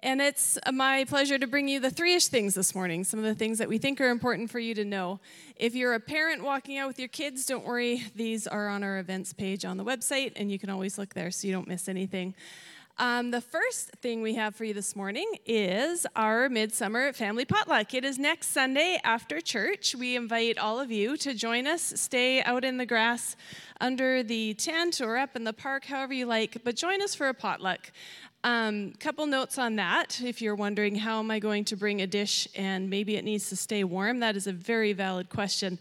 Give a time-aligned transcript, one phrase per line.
[0.00, 3.24] And it's my pleasure to bring you the three ish things this morning, some of
[3.24, 5.18] the things that we think are important for you to know.
[5.56, 9.00] If you're a parent walking out with your kids, don't worry, these are on our
[9.00, 11.88] events page on the website, and you can always look there so you don't miss
[11.88, 12.36] anything.
[13.00, 17.94] Um, the first thing we have for you this morning is our Midsummer Family Potluck.
[17.94, 19.94] It is next Sunday after church.
[19.94, 23.36] We invite all of you to join us, stay out in the grass
[23.80, 27.28] under the tent or up in the park, however you like, but join us for
[27.28, 27.92] a potluck.
[28.42, 30.20] Um, couple notes on that.
[30.20, 33.48] If you're wondering how am I going to bring a dish and maybe it needs
[33.50, 35.78] to stay warm, that is a very valid question.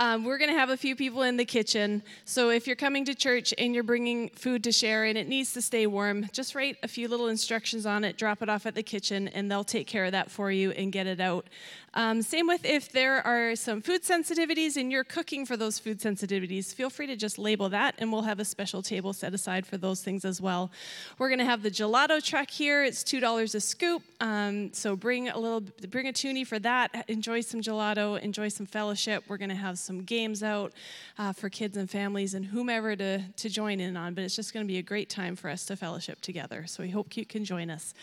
[0.00, 2.04] Um, we're going to have a few people in the kitchen.
[2.24, 5.52] So if you're coming to church and you're bringing food to share and it needs
[5.54, 8.76] to stay warm, just write a few little instructions on it, drop it off at
[8.76, 11.48] the kitchen, and they'll take care of that for you and get it out.
[11.94, 16.00] Um, same with if there are some food sensitivities and you're cooking for those food
[16.00, 19.66] sensitivities, feel free to just label that and we'll have a special table set aside
[19.66, 20.70] for those things as well.
[21.18, 22.84] We're going to have the gelato truck here.
[22.84, 24.02] It's $2 a scoop.
[24.20, 27.04] Um, so bring a little, bring a toonie for that.
[27.08, 29.24] Enjoy some gelato, enjoy some fellowship.
[29.28, 30.72] We're going to have some games out
[31.18, 34.52] uh, for kids and families and whomever to, to join in on, but it's just
[34.52, 36.66] going to be a great time for us to fellowship together.
[36.66, 37.94] So we hope you can join us.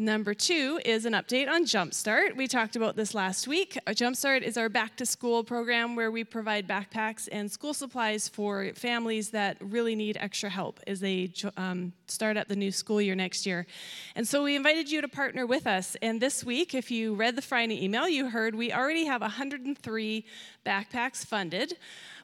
[0.00, 2.36] Number two is an update on Jumpstart.
[2.36, 3.76] We talked about this last week.
[3.88, 8.70] Jumpstart is our back to school program where we provide backpacks and school supplies for
[8.76, 13.16] families that really need extra help as they um, start at the new school year
[13.16, 13.66] next year.
[14.14, 15.96] And so we invited you to partner with us.
[16.00, 20.24] And this week, if you read the Friday email, you heard we already have 103
[20.64, 21.76] backpacks funded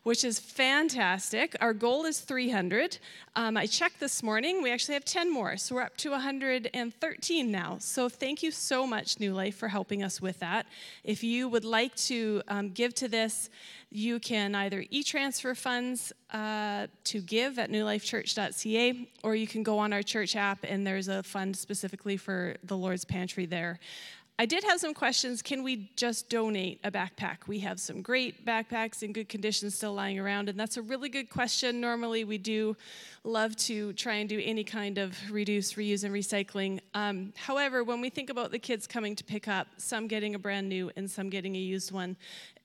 [0.05, 1.57] which is fantastic.
[1.61, 2.99] Our goal is 300.
[3.37, 7.51] Um, I checked this morning, we actually have 10 more, so we're up to 113
[7.51, 7.64] now.
[7.79, 10.67] So thank you so much, New Life, for helping us with that.
[11.03, 13.51] If you would like to um, give to this,
[13.91, 19.79] you can either e transfer funds uh, to give at newlifechurch.ca, or you can go
[19.79, 23.79] on our church app and there's a fund specifically for the Lord's Pantry there.
[24.37, 25.43] I did have some questions.
[25.43, 27.47] Can we just donate a backpack?
[27.47, 31.09] We have some great backpacks in good condition still lying around, and that's a really
[31.09, 31.81] good question.
[31.81, 32.77] Normally, we do
[33.23, 36.81] love to try and do any kind of reduce, reuse, and recycling.
[36.95, 40.39] Um, however, when we think about the kids coming to pick up, some getting a
[40.39, 42.17] brand new and some getting a used one,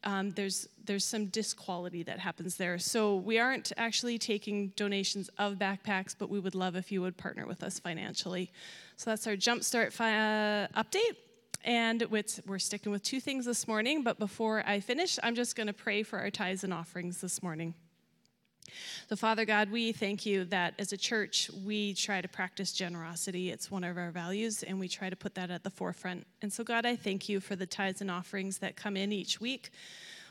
[0.06, 2.80] um, there's there's some disquality that happens there.
[2.80, 7.16] So we aren't actually taking donations of backpacks, but we would love if you would
[7.16, 8.50] partner with us financially.
[8.98, 11.16] So that's our Jumpstart fi- uh, update.
[11.64, 15.68] And we're sticking with two things this morning, but before I finish, I'm just going
[15.68, 17.74] to pray for our tithes and offerings this morning.
[19.10, 23.50] So, Father God, we thank you that as a church, we try to practice generosity.
[23.50, 26.28] It's one of our values, and we try to put that at the forefront.
[26.42, 29.42] And so, God, I thank you for the tithes and offerings that come in each
[29.42, 29.72] week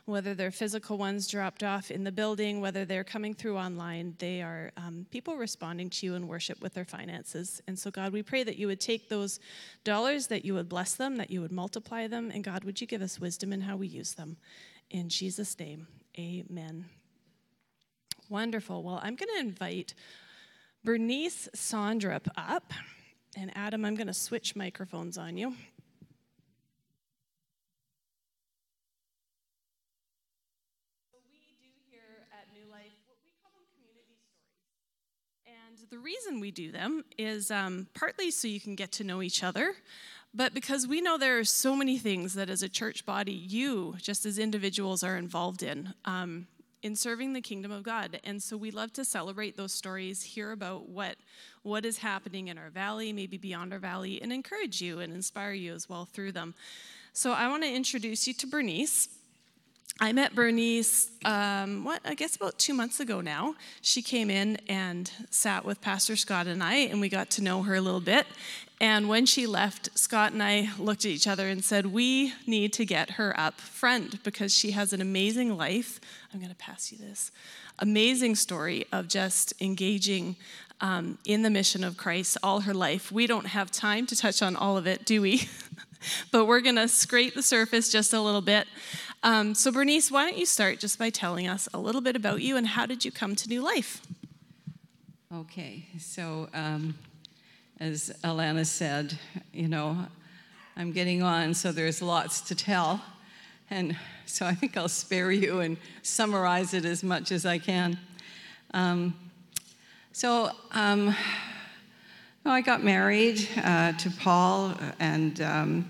[0.08, 4.40] whether they're physical ones dropped off in the building, whether they're coming through online, they
[4.40, 7.60] are um, people responding to you in worship with their finances.
[7.68, 9.38] And so, God, we pray that you would take those
[9.84, 12.86] dollars, that you would bless them, that you would multiply them, and God, would you
[12.86, 14.38] give us wisdom in how we use them?
[14.90, 15.86] In Jesus' name,
[16.18, 16.86] amen.
[18.30, 18.82] Wonderful.
[18.82, 19.94] Well, I'm going to invite
[20.84, 22.72] Bernice Sondrup up.
[23.36, 25.54] And Adam, I'm going to switch microphones on you.
[35.90, 39.42] The reason we do them is um, partly so you can get to know each
[39.42, 39.74] other,
[40.34, 43.96] but because we know there are so many things that as a church body, you,
[44.00, 45.94] just as individuals, are involved in.
[46.04, 46.46] Um,
[46.82, 48.20] in serving the kingdom of God.
[48.22, 51.16] And so we love to celebrate those stories, hear about what
[51.62, 55.52] what is happening in our valley, maybe beyond our valley, and encourage you and inspire
[55.52, 56.54] you as well through them.
[57.12, 59.08] So I want to introduce you to Bernice.
[60.00, 63.56] I met Bernice, um, what, I guess about two months ago now.
[63.82, 67.64] She came in and sat with Pastor Scott and I, and we got to know
[67.64, 68.24] her a little bit.
[68.80, 72.72] And when she left, Scott and I looked at each other and said, We need
[72.74, 76.00] to get her up front because she has an amazing life.
[76.32, 77.32] I'm going to pass you this
[77.80, 80.36] amazing story of just engaging
[80.80, 83.10] um, in the mission of Christ all her life.
[83.10, 85.48] We don't have time to touch on all of it, do we?
[86.32, 88.66] but we're going to scrape the surface just a little bit.
[89.22, 92.40] Um, so, Bernice, why don't you start just by telling us a little bit about
[92.40, 94.00] you and how did you come to New Life?
[95.34, 96.94] Okay, so um,
[97.80, 99.18] as Alana said,
[99.52, 100.06] you know,
[100.76, 103.02] I'm getting on, so there's lots to tell.
[103.70, 103.96] And
[104.26, 107.98] so I think I'll spare you and summarize it as much as I can.
[108.72, 109.14] Um,
[110.12, 111.14] so um,
[112.48, 115.88] well, I got married uh, to Paul and um,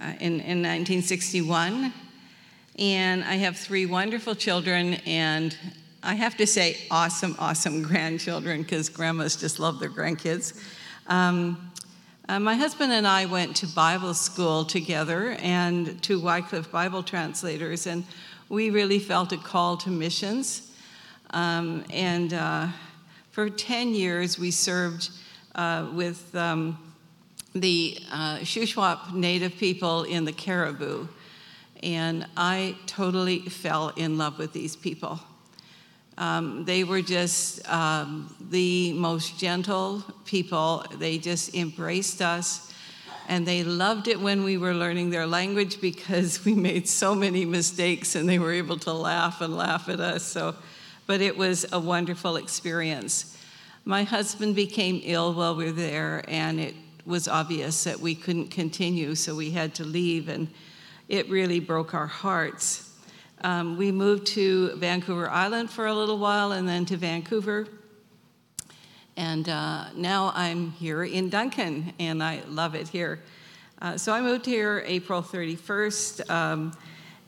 [0.00, 1.92] uh, in, in 1961.
[2.80, 5.56] And I have three wonderful children, and
[6.02, 10.60] I have to say, awesome, awesome grandchildren, because grandmas just love their grandkids.
[11.06, 11.70] Um,
[12.28, 17.86] Uh, my husband and I went to Bible school together and to Wycliffe Bible Translators,
[17.86, 18.04] and
[18.48, 20.72] we really felt a call to missions.
[21.30, 22.66] Um, and uh,
[23.30, 25.10] for 10 years, we served
[25.54, 26.78] uh, with um,
[27.54, 31.08] the uh, Shuswap Native people in the Cariboo.
[31.82, 35.20] And I totally fell in love with these people.
[36.18, 40.84] Um, they were just um, the most gentle people.
[40.98, 42.72] They just embraced us.
[43.28, 47.44] And they loved it when we were learning their language because we made so many
[47.44, 50.24] mistakes and they were able to laugh and laugh at us.
[50.24, 50.54] So,
[51.06, 53.36] but it was a wonderful experience.
[53.84, 58.48] My husband became ill while we were there, and it was obvious that we couldn't
[58.48, 60.46] continue, so we had to leave, and
[61.08, 62.88] it really broke our hearts.
[63.42, 67.66] Um, we moved to Vancouver Island for a little while and then to Vancouver.
[69.16, 73.20] And uh, now I'm here in Duncan, and I love it here.
[73.80, 76.72] Uh, so I moved here April 31st, um,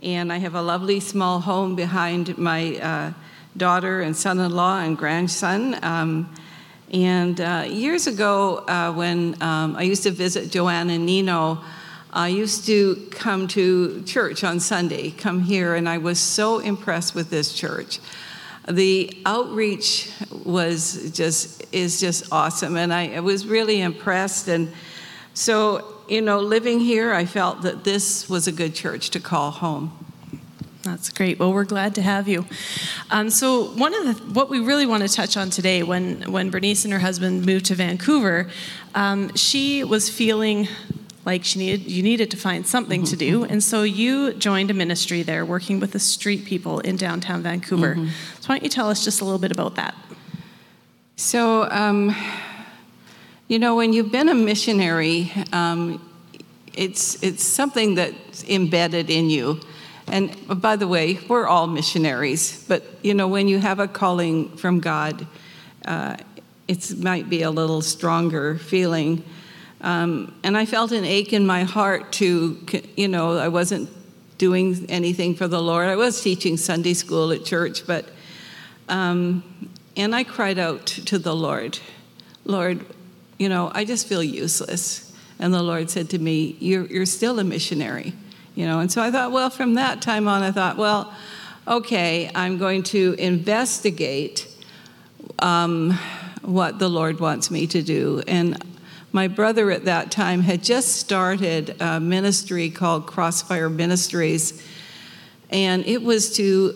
[0.04, 3.12] and I have a lovely small home behind my uh,
[3.56, 5.82] daughter and son in law and grandson.
[5.82, 6.32] Um,
[6.92, 11.62] and uh, years ago, uh, when um, I used to visit Joanne and Nino,
[12.12, 17.14] I used to come to church on Sunday, come here, and I was so impressed
[17.14, 17.98] with this church.
[18.68, 20.12] The outreach
[20.44, 24.46] was just is just awesome, and I, I was really impressed.
[24.46, 24.72] And
[25.34, 29.50] so, you know, living here, I felt that this was a good church to call
[29.50, 29.92] home.
[30.84, 31.38] That's great.
[31.38, 32.44] Well, we're glad to have you.
[33.10, 36.50] Um, so, one of the what we really want to touch on today, when when
[36.50, 38.50] Bernice and her husband moved to Vancouver,
[38.94, 40.68] um, she was feeling
[41.24, 43.10] like she needed you needed to find something mm-hmm.
[43.10, 46.96] to do and so you joined a ministry there working with the street people in
[46.96, 48.08] downtown vancouver mm-hmm.
[48.40, 49.94] so why don't you tell us just a little bit about that
[51.16, 52.14] so um,
[53.48, 55.98] you know when you've been a missionary um,
[56.74, 59.58] it's it's something that's embedded in you
[60.08, 64.54] and by the way we're all missionaries but you know when you have a calling
[64.56, 65.26] from god
[65.86, 66.16] uh,
[66.66, 69.22] it might be a little stronger feeling
[69.84, 72.58] um, and I felt an ache in my heart to,
[72.96, 73.90] you know, I wasn't
[74.38, 75.88] doing anything for the Lord.
[75.88, 78.08] I was teaching Sunday school at church, but,
[78.88, 81.78] um, and I cried out to the Lord,
[82.46, 82.86] Lord,
[83.38, 85.14] you know, I just feel useless.
[85.38, 88.14] And the Lord said to me, You're, you're still a missionary,
[88.54, 88.80] you know.
[88.80, 91.12] And so I thought, well, from that time on, I thought, well,
[91.66, 94.48] okay, I'm going to investigate
[95.38, 95.98] um,
[96.42, 98.22] what the Lord wants me to do.
[98.26, 98.62] And
[99.12, 104.62] my brother at that time had just started a ministry called Crossfire Ministries,
[105.50, 106.74] and it was to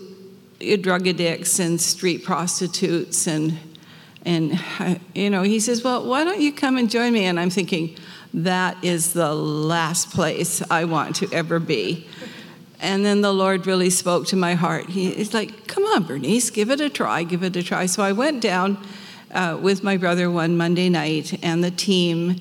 [0.80, 3.56] drug addicts and street prostitutes and
[4.24, 4.58] and
[5.14, 7.96] you know he says well why don't you come and join me and i'm thinking
[8.34, 12.06] that is the last place i want to ever be
[12.80, 16.50] and then the lord really spoke to my heart he, he's like come on bernice
[16.50, 18.78] give it a try give it a try so i went down
[19.32, 22.40] uh, with my brother one Monday night and the team.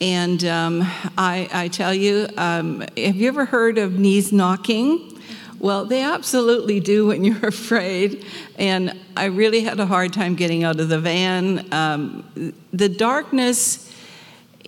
[0.00, 0.82] And um,
[1.16, 5.18] I, I, tell you, um, have you ever heard of knees knocking?
[5.58, 8.26] Well, they absolutely do when you're afraid.
[8.58, 11.72] And I really had a hard time getting out of the van.
[11.72, 13.83] Um, the darkness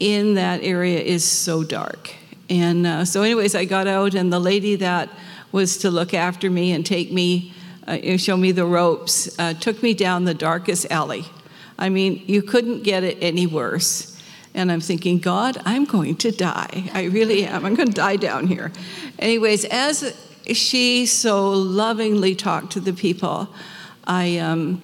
[0.01, 2.15] in that area is so dark.
[2.49, 5.09] And uh, so, anyways, I got out, and the lady that
[5.53, 7.53] was to look after me and take me,
[7.87, 11.25] uh, show me the ropes, uh, took me down the darkest alley.
[11.79, 14.13] I mean, you couldn't get it any worse.
[14.55, 16.91] And I'm thinking, God, I'm going to die.
[16.95, 17.67] I really am.
[17.67, 18.73] I'm going to die down here.
[19.19, 23.49] Anyways, as she so lovingly talked to the people,
[24.07, 24.83] I, um,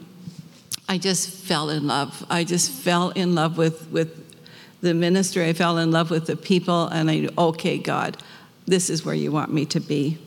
[0.89, 2.27] I just fell in love.
[2.29, 4.22] I just fell in love with, with
[4.83, 5.49] the ministry.
[5.49, 8.19] I fell in love with the people, and I, okay, God,
[8.67, 10.19] this is where you want me to be.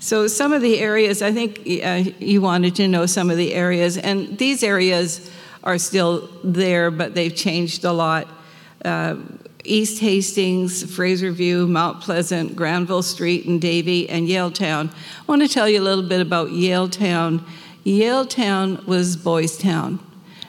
[0.00, 3.54] So, some of the areas, I think uh, you wanted to know some of the
[3.54, 5.30] areas, and these areas
[5.62, 8.28] are still there, but they've changed a lot.
[8.84, 9.16] Uh,
[9.64, 14.90] East Hastings, Fraserview, Mount Pleasant, Granville Street, and Davie, and Yaletown.
[14.90, 17.42] I want to tell you a little bit about Yaletown.
[17.82, 19.98] Yale Town was Boys Town,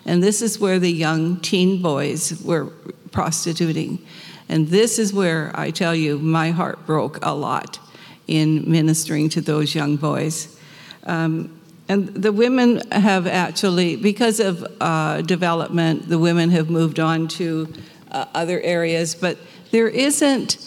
[0.06, 2.68] and this is where the young teen boys were
[3.12, 4.06] prostituting.
[4.48, 7.80] And this is where I tell you, my heart broke a lot
[8.28, 10.60] in ministering to those young boys.
[11.04, 17.28] Um, and the women have actually, because of uh, development, the women have moved on
[17.30, 17.72] to
[18.12, 19.38] uh, other areas, but
[19.72, 20.58] there isn't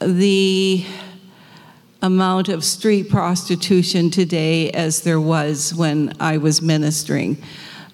[0.00, 0.84] the
[2.02, 7.42] amount of street prostitution today as there was when I was ministering.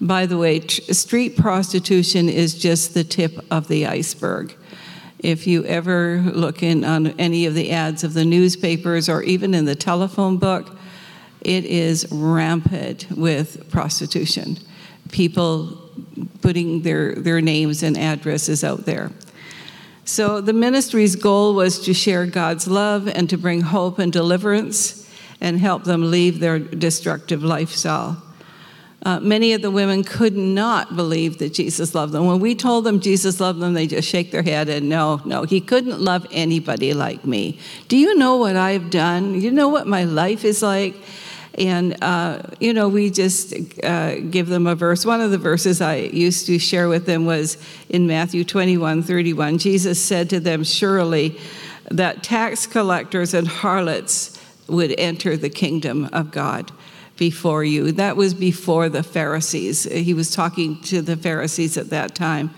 [0.01, 4.55] By the way, tr- street prostitution is just the tip of the iceberg.
[5.19, 9.55] If you ever look in on any of the ads of the newspapers or even
[9.55, 10.77] in the telephone book,
[11.41, 14.59] it is rampant with prostitution.
[15.11, 15.91] People
[16.43, 19.11] putting their, their names and addresses out there.
[20.05, 25.09] So the ministry's goal was to share God's love and to bring hope and deliverance
[25.41, 28.23] and help them leave their destructive lifestyle.
[29.05, 32.27] Uh, many of the women could not believe that Jesus loved them.
[32.27, 35.45] When we told them Jesus loved them, they just shake their head and no, no,
[35.45, 37.59] he couldn't love anybody like me.
[37.87, 39.41] Do you know what I've done?
[39.41, 40.97] You know what my life is like?
[41.55, 45.07] And, uh, you know, we just uh, give them a verse.
[45.07, 47.57] One of the verses I used to share with them was
[47.89, 49.59] in Matthew 21 31.
[49.59, 51.39] Jesus said to them, Surely
[51.91, 56.71] that tax collectors and harlots would enter the kingdom of God
[57.19, 57.93] before you.
[57.93, 59.85] That was before the Pharisees.
[59.85, 62.55] He was talking to the Pharisees at that time.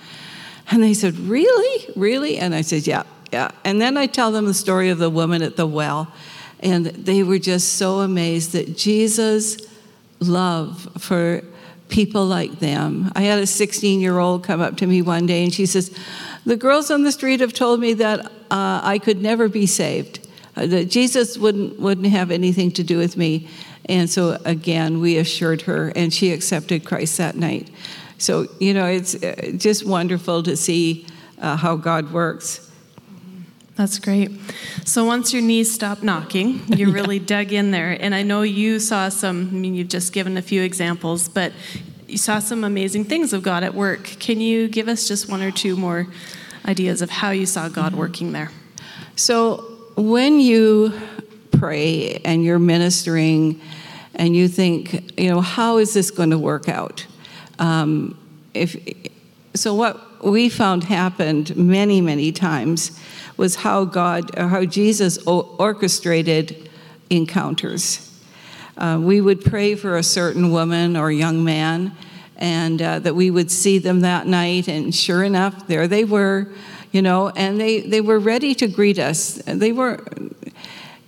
[0.71, 1.93] And they said, Really?
[1.97, 2.39] Really?
[2.39, 3.03] And I said, Yeah,
[3.33, 3.51] yeah.
[3.65, 6.13] And then I tell them the story of the woman at the well.
[6.61, 9.57] And they were just so amazed that Jesus'
[10.21, 11.43] love for
[11.89, 13.11] people like them.
[13.17, 15.97] I had a 16 year old come up to me one day and she says,
[16.45, 20.29] The girls on the street have told me that uh, I could never be saved,
[20.57, 23.49] uh, that Jesus wouldn't, wouldn't have anything to do with me.
[23.91, 27.69] And so again, we assured her, and she accepted Christ that night.
[28.19, 31.07] So, you know, it's uh, just wonderful to see
[31.41, 32.71] uh, how God works.
[33.75, 34.31] That's great.
[34.85, 36.95] So once your knees stopped knocking, you yeah.
[36.95, 37.97] really dug in there.
[38.01, 41.53] And I know you saw some, I mean, you've just given a few examples, but
[42.07, 44.05] you saw some amazing things of God at work.
[44.05, 46.07] Can you give us just one or two more
[46.65, 48.01] ideas of how you saw God mm-hmm.
[48.01, 48.53] working there?
[49.17, 50.93] So when you
[51.51, 53.61] pray and you're ministering
[54.15, 57.07] and you think, you know, how is this going to work out?
[57.59, 58.17] Um,
[58.55, 58.77] if
[59.55, 62.99] so, what we found happened many, many times
[63.37, 66.71] was how God, how Jesus orchestrated
[67.09, 68.07] encounters.
[68.77, 71.97] Uh, we would pray for a certain woman or young man,
[72.37, 76.49] and uh, that we would see them that night, and sure enough, there they were,
[76.93, 79.35] you know, and they, they were ready to greet us.
[79.47, 80.05] They were,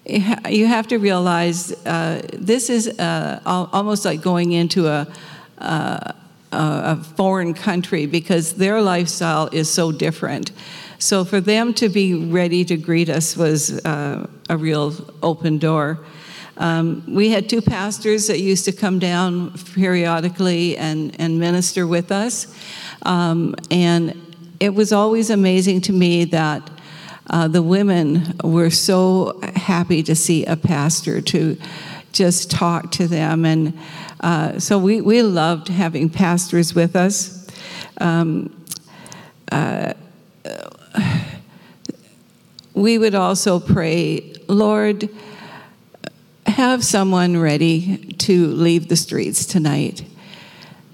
[0.04, 5.06] you have to realize uh, this is uh, almost like going into a,
[5.59, 6.14] a,
[6.50, 10.50] a foreign country because their lifestyle is so different.
[10.99, 15.99] So for them to be ready to greet us was uh, a real open door.
[16.59, 22.12] Um, we had two pastors that used to come down periodically and, and minister with
[22.12, 22.54] us.
[23.02, 24.21] Um, and
[24.61, 26.71] it was always amazing to me that
[27.32, 31.56] uh, the women were so happy to see a pastor to
[32.12, 33.46] just talk to them.
[33.46, 33.78] And
[34.20, 37.48] uh, so we, we loved having pastors with us.
[37.98, 38.54] Um,
[39.50, 39.94] uh,
[42.74, 45.08] we would also pray, Lord,
[46.46, 50.04] have someone ready to leave the streets tonight.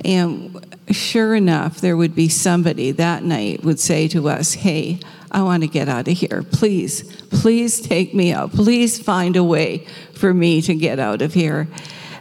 [0.04, 5.42] And sure enough, there would be somebody that night would say to us, Hey, I
[5.42, 6.44] want to get out of here.
[6.52, 8.52] Please, please take me out.
[8.52, 11.68] Please find a way for me to get out of here.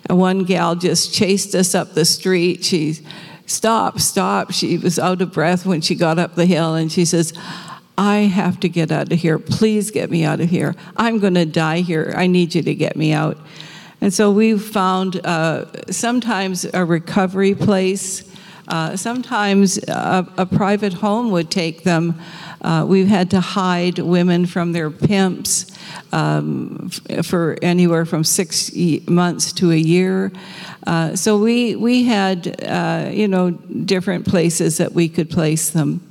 [0.08, 2.64] And one gal just chased us up the street.
[2.64, 3.00] She
[3.46, 4.54] stopped, stopped.
[4.54, 7.34] She was out of breath when she got up the hill and she says,
[7.98, 9.40] I have to get out of here.
[9.40, 10.76] Please get me out of here.
[10.96, 12.14] I'm going to die here.
[12.16, 13.38] I need you to get me out.
[14.00, 18.24] And so we found uh, sometimes a recovery place,
[18.68, 22.20] uh, sometimes a, a, private home would take them.
[22.62, 25.72] Uh, we've had to hide women from their pimps
[26.12, 28.72] um, f- for anywhere from six
[29.08, 30.32] months to a year.
[30.86, 36.02] Uh, so we, we had, uh, you know, different places that we could place them.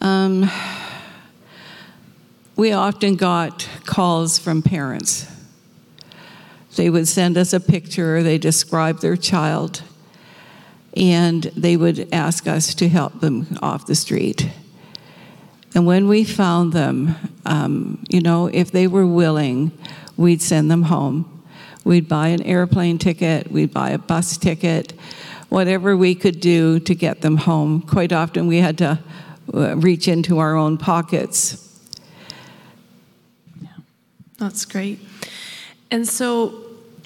[0.00, 0.50] Um,
[2.54, 5.31] we often got calls from parents.
[6.76, 9.82] They would send us a picture, they describe their child,
[10.96, 14.50] and they would ask us to help them off the street.
[15.74, 17.14] And when we found them,
[17.46, 19.72] um, you know, if they were willing,
[20.16, 21.42] we'd send them home.
[21.84, 24.92] We'd buy an airplane ticket, we'd buy a bus ticket,
[25.48, 27.82] whatever we could do to get them home.
[27.82, 28.98] Quite often we had to
[29.52, 31.68] uh, reach into our own pockets.
[33.60, 33.68] Yeah,
[34.38, 35.00] that's great.
[35.92, 36.54] And so,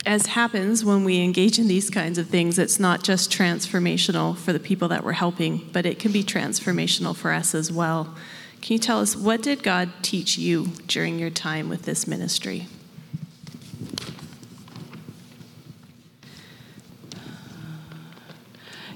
[0.06, 4.52] as happens when we engage in these kinds of things, it's not just transformational for
[4.52, 8.14] the people that we're helping, but it can be transformational for us as well.
[8.62, 12.68] Can you tell us what did God teach you during your time with this ministry?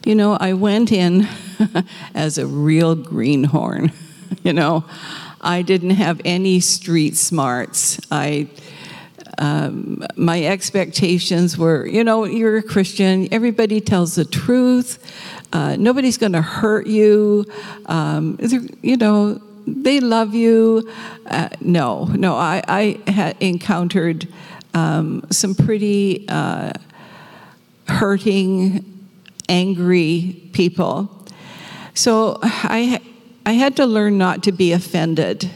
[0.07, 1.27] You know, I went in
[2.15, 3.91] as a real greenhorn.
[4.45, 4.85] you know,
[5.41, 7.99] I didn't have any street smarts.
[8.13, 8.51] I
[9.41, 13.27] um, my expectations were, you know, you're a Christian.
[13.33, 14.99] Everybody tells the truth.
[15.51, 17.47] Uh, nobody's going to hurt you.
[17.87, 18.39] Um,
[18.83, 20.91] you know, they love you.
[21.25, 24.29] Uh, no, no, I, I had encountered
[24.75, 26.73] um, some pretty uh,
[27.89, 28.85] hurting,
[29.49, 31.27] angry people.
[31.95, 33.01] So I,
[33.47, 35.51] I had to learn not to be offended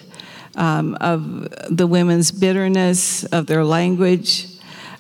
[0.57, 4.47] um, of the women's bitterness, of their language.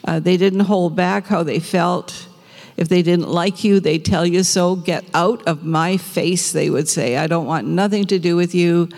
[0.04, 2.28] Uh, they didn't hold back how they felt.
[2.76, 4.76] If they didn't like you, they tell you so.
[4.76, 7.16] Get out of my face, they would say.
[7.16, 8.88] I don't want nothing to do with you.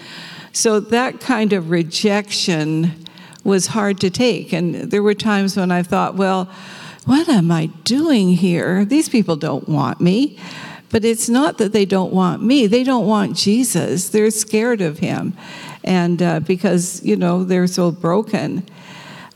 [0.53, 3.05] So that kind of rejection
[3.45, 4.53] was hard to take.
[4.53, 6.51] And there were times when I thought, well,
[7.05, 8.85] what am I doing here?
[8.85, 10.39] These people don't want me.
[10.91, 14.09] But it's not that they don't want me, they don't want Jesus.
[14.09, 15.37] They're scared of him.
[15.87, 18.67] And uh, because, you know, they're so broken.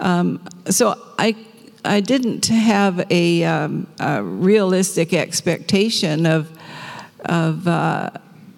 [0.00, 1.36] Um, so I
[1.84, 6.50] I didn't have a, um, a realistic expectation of,
[7.24, 8.10] of uh,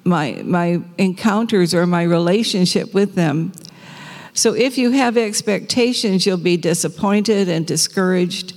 [0.05, 3.53] my, my encounters or my relationship with them.
[4.35, 8.55] So if you have expectations, you'll be disappointed and discouraged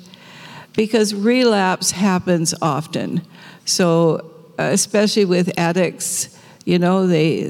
[0.73, 3.21] because relapse happens often.
[3.65, 7.43] So, especially with addicts, you know, they,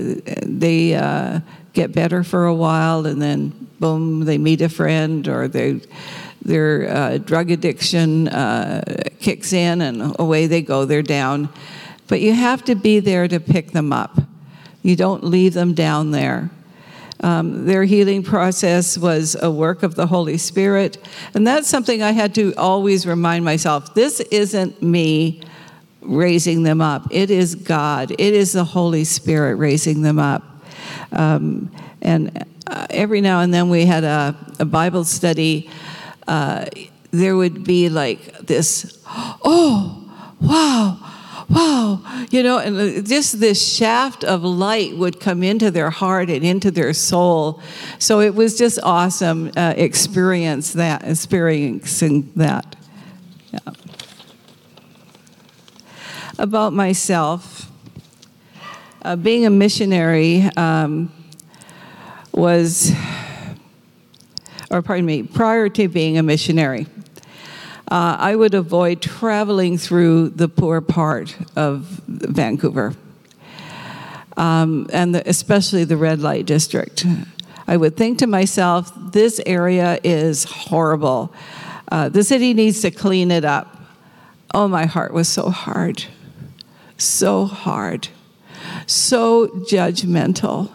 [0.44, 1.40] they uh,
[1.76, 5.82] get better for a while and then boom, they meet a friend or they
[6.42, 8.84] their uh, drug addiction uh,
[9.20, 11.50] kicks in and away they go, they're down.
[12.08, 14.20] But you have to be there to pick them up.
[14.84, 16.52] You don't leave them down there.
[17.22, 21.00] Um, their healing process was a work of the Holy Spirit.
[21.34, 25.42] And that's something I had to always remind myself this isn't me
[26.02, 30.55] raising them up, it is God, it is the Holy Spirit raising them up.
[31.12, 35.70] Um, and uh, every now and then we had a, a Bible study
[36.28, 36.66] uh,
[37.12, 40.98] there would be like this, oh, wow,
[41.50, 46.44] wow, you know, and just this shaft of light would come into their heart and
[46.44, 47.62] into their soul.
[48.00, 52.76] So it was just awesome uh, experience that, experiencing that.
[53.54, 53.60] Yeah.
[56.38, 57.65] About myself,
[59.06, 61.12] uh, being a missionary um,
[62.34, 62.92] was
[64.70, 66.88] or pardon me, prior to being a missionary,
[67.92, 72.96] uh, I would avoid traveling through the poor part of Vancouver,
[74.38, 77.06] um, and the, especially the red light district.
[77.68, 81.34] I would think to myself, this area is horrible.
[81.92, 83.78] Uh, the city needs to clean it up.
[84.54, 86.06] Oh, my heart was so hard,
[86.98, 88.10] so hard,
[88.86, 90.72] so judgmental.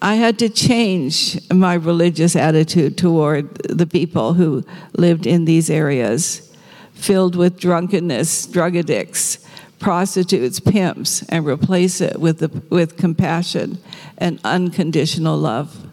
[0.00, 4.64] I had to change my religious attitude toward the people who
[4.96, 6.52] lived in these areas,
[6.92, 9.46] filled with drunkenness, drug addicts,
[9.78, 13.78] prostitutes, pimps, and replace it with, the, with compassion
[14.18, 15.86] and unconditional love.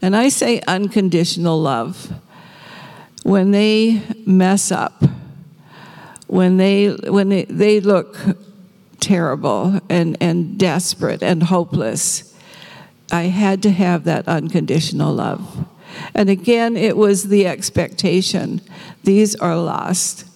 [0.00, 2.12] And I say unconditional love.
[3.24, 5.02] When they mess up,
[6.28, 8.16] when they, when they, they look
[9.00, 12.34] terrible and, and desperate and hopeless,
[13.10, 15.66] I had to have that unconditional love.
[16.14, 18.60] And again, it was the expectation
[19.04, 20.26] these are lost,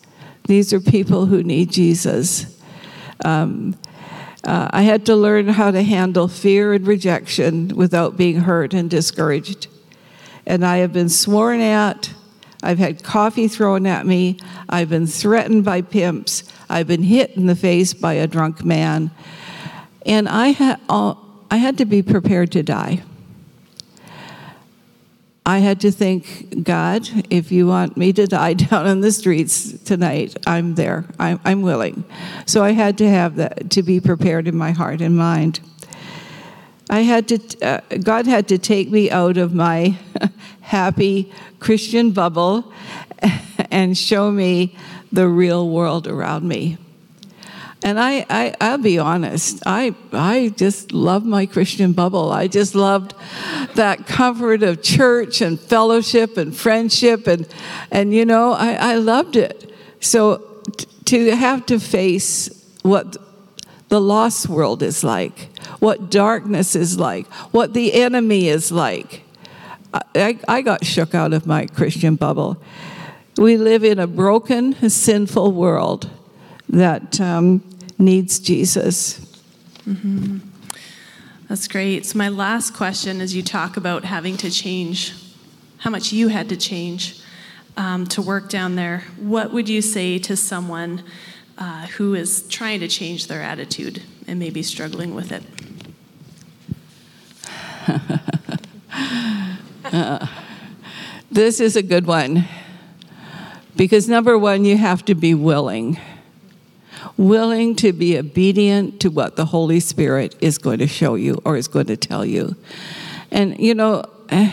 [0.45, 2.59] these are people who need Jesus.
[3.25, 3.77] Um,
[4.45, 8.91] uh, I had to learn how to handle fear and rejection without being hurt and
[8.91, 9.69] discouraged.
[10.47, 12.11] And I have been sworn at.
[12.63, 14.39] I've had coffee thrown at me.
[14.69, 16.43] I've been threatened by pimps.
[16.69, 19.11] I've been hit in the face by a drunk man.
[20.05, 23.03] And I had I had to be prepared to die.
[25.45, 29.73] I had to think, God, if you want me to die down on the streets
[29.83, 31.05] tonight, I'm there.
[31.19, 32.05] I'm, I'm willing.
[32.47, 35.61] So I had to have that, to be prepared in my heart and mind.
[36.89, 39.99] I had to, uh, God had to take me out of my
[40.61, 42.73] happy Christian bubble
[43.71, 44.77] and show me
[45.13, 46.79] the real world around me.
[47.85, 52.31] And I, I, I'll be honest, I, I just love my Christian bubble.
[52.31, 53.15] I just loved
[53.75, 57.27] that comfort of church and fellowship and friendship.
[57.27, 57.53] And,
[57.91, 59.75] and you know, I, I loved it.
[59.99, 62.49] So t- to have to face
[62.83, 63.17] what
[63.89, 69.25] the lost world is like, what darkness is like, what the enemy is like,
[69.93, 72.63] I, I got shook out of my Christian bubble.
[73.39, 76.11] We live in a broken, sinful world
[76.69, 77.63] that um,
[77.99, 79.21] needs Jesus.
[79.89, 80.39] Mm-hmm.
[81.49, 82.05] That's great.
[82.05, 85.15] So, my last question is you talk about having to change,
[85.79, 87.23] how much you had to change
[87.77, 89.05] um, to work down there.
[89.17, 91.03] What would you say to someone
[91.57, 95.43] uh, who is trying to change their attitude and maybe struggling with it?
[99.85, 100.27] uh,
[101.31, 102.47] this is a good one.
[103.77, 105.99] Because number one, you have to be willing.
[107.17, 111.57] Willing to be obedient to what the Holy Spirit is going to show you or
[111.57, 112.57] is going to tell you.
[113.31, 114.05] And, you know,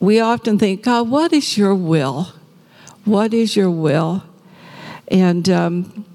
[0.00, 2.32] we often think, God, what is your will?
[3.04, 4.24] What is your will?
[5.08, 6.06] And, um,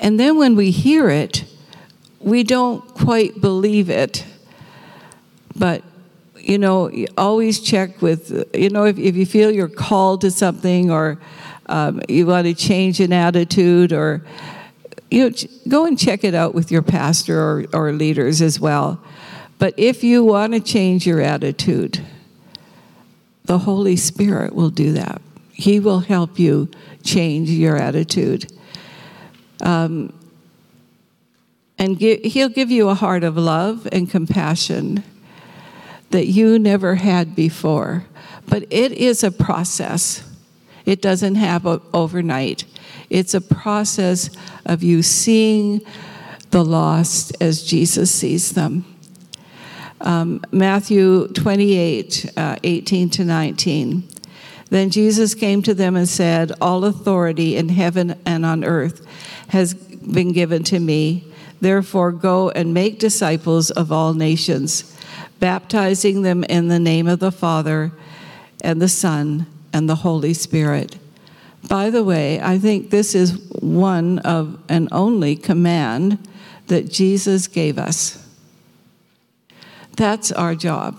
[0.00, 1.44] and then when we hear it,
[2.20, 4.24] we don't quite believe it.
[5.56, 5.82] But
[6.50, 10.90] you know, always check with, you know, if, if you feel you're called to something
[10.90, 11.16] or
[11.66, 14.26] um, you want to change an attitude or,
[15.12, 15.36] you know,
[15.68, 19.00] go and check it out with your pastor or, or leaders as well.
[19.60, 22.04] But if you want to change your attitude,
[23.44, 25.22] the Holy Spirit will do that.
[25.52, 26.68] He will help you
[27.04, 28.52] change your attitude.
[29.62, 30.12] Um,
[31.78, 35.04] and give, he'll give you a heart of love and compassion
[36.10, 38.04] that you never had before.
[38.48, 40.22] But it is a process,
[40.84, 42.64] it doesn't happen overnight.
[43.08, 44.30] It's a process
[44.64, 45.80] of you seeing
[46.50, 48.84] the lost as Jesus sees them.
[50.00, 54.08] Um, Matthew 28 uh, 18 to 19.
[54.70, 59.04] Then Jesus came to them and said, All authority in heaven and on earth
[59.48, 61.24] has been given to me.
[61.60, 64.96] Therefore, go and make disciples of all nations
[65.38, 67.92] baptizing them in the name of the Father
[68.62, 70.98] and the Son and the Holy Spirit.
[71.68, 76.18] By the way, I think this is one of an only command
[76.68, 78.26] that Jesus gave us.
[79.96, 80.98] That's our job.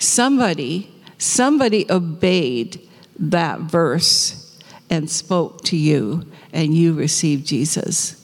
[0.00, 2.80] Somebody, somebody obeyed
[3.18, 8.20] that verse and spoke to you, and you received Jesus.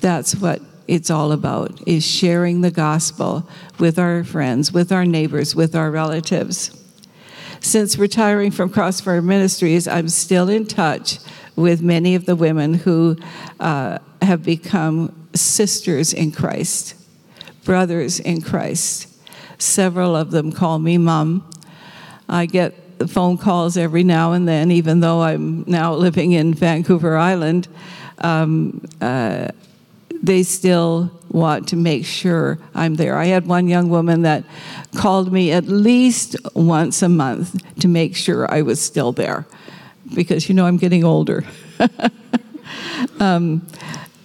[0.00, 3.48] That's what it's all about is sharing the gospel
[3.78, 6.74] with our friends, with our neighbors, with our relatives.
[7.60, 11.18] Since retiring from Crossfire Ministries, I'm still in touch
[11.56, 13.16] with many of the women who
[13.60, 16.94] uh, have become sisters in Christ,
[17.64, 19.08] brothers in Christ.
[19.58, 21.48] Several of them call me mom.
[22.28, 22.74] I get
[23.08, 27.68] phone calls every now and then, even though I'm now living in Vancouver Island.
[28.18, 29.48] Um, uh,
[30.28, 33.16] they still want to make sure I'm there.
[33.16, 34.44] I had one young woman that
[34.94, 39.46] called me at least once a month to make sure I was still there
[40.14, 41.44] because, you know, I'm getting older.
[43.20, 43.66] um,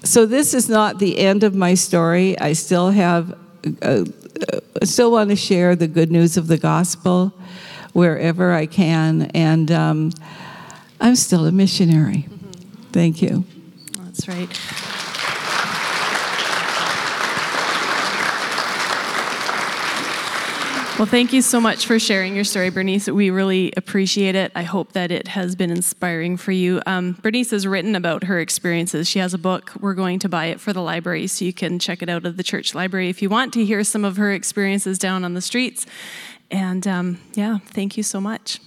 [0.04, 2.38] so, this is not the end of my story.
[2.38, 3.38] I still have,
[3.82, 4.04] uh,
[4.52, 7.32] uh, still want to share the good news of the gospel
[7.94, 9.32] wherever I can.
[9.34, 10.12] And um,
[11.00, 12.28] I'm still a missionary.
[12.28, 12.92] Mm-hmm.
[12.92, 13.46] Thank you.
[13.98, 14.93] That's right.
[21.04, 23.10] Well, thank you so much for sharing your story, Bernice.
[23.10, 24.54] We really appreciate it.
[24.56, 26.82] I hope that it has been inspiring for you.
[26.86, 29.10] Um, Bernice has written about her experiences.
[29.10, 29.74] She has a book.
[29.82, 32.38] We're going to buy it for the library, so you can check it out at
[32.38, 35.42] the church library if you want to hear some of her experiences down on the
[35.42, 35.86] streets.
[36.50, 38.62] And um, yeah, thank you so much.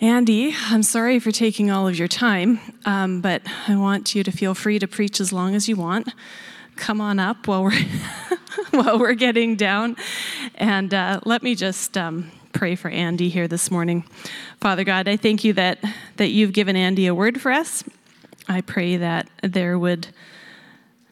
[0.00, 4.32] Andy, I'm sorry for taking all of your time, um, but I want you to
[4.32, 6.08] feel free to preach as long as you want
[6.80, 7.72] come on up while we're
[8.70, 9.96] while we're getting down,
[10.54, 14.04] and uh, let me just um, pray for Andy here this morning.
[14.60, 15.78] Father God, I thank you that
[16.16, 17.84] that you've given Andy a word for us.
[18.48, 20.08] I pray that there would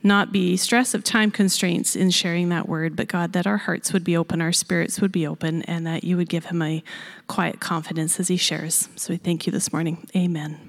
[0.03, 3.93] not be stress of time constraints in sharing that word, but God, that our hearts
[3.93, 6.83] would be open, our spirits would be open, and that you would give him a
[7.27, 8.89] quiet confidence as he shares.
[8.97, 10.09] So we thank you this morning.
[10.15, 10.68] Amen.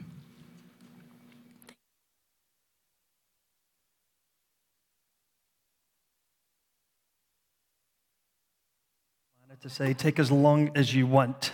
[9.61, 11.51] To say, take as long as you want.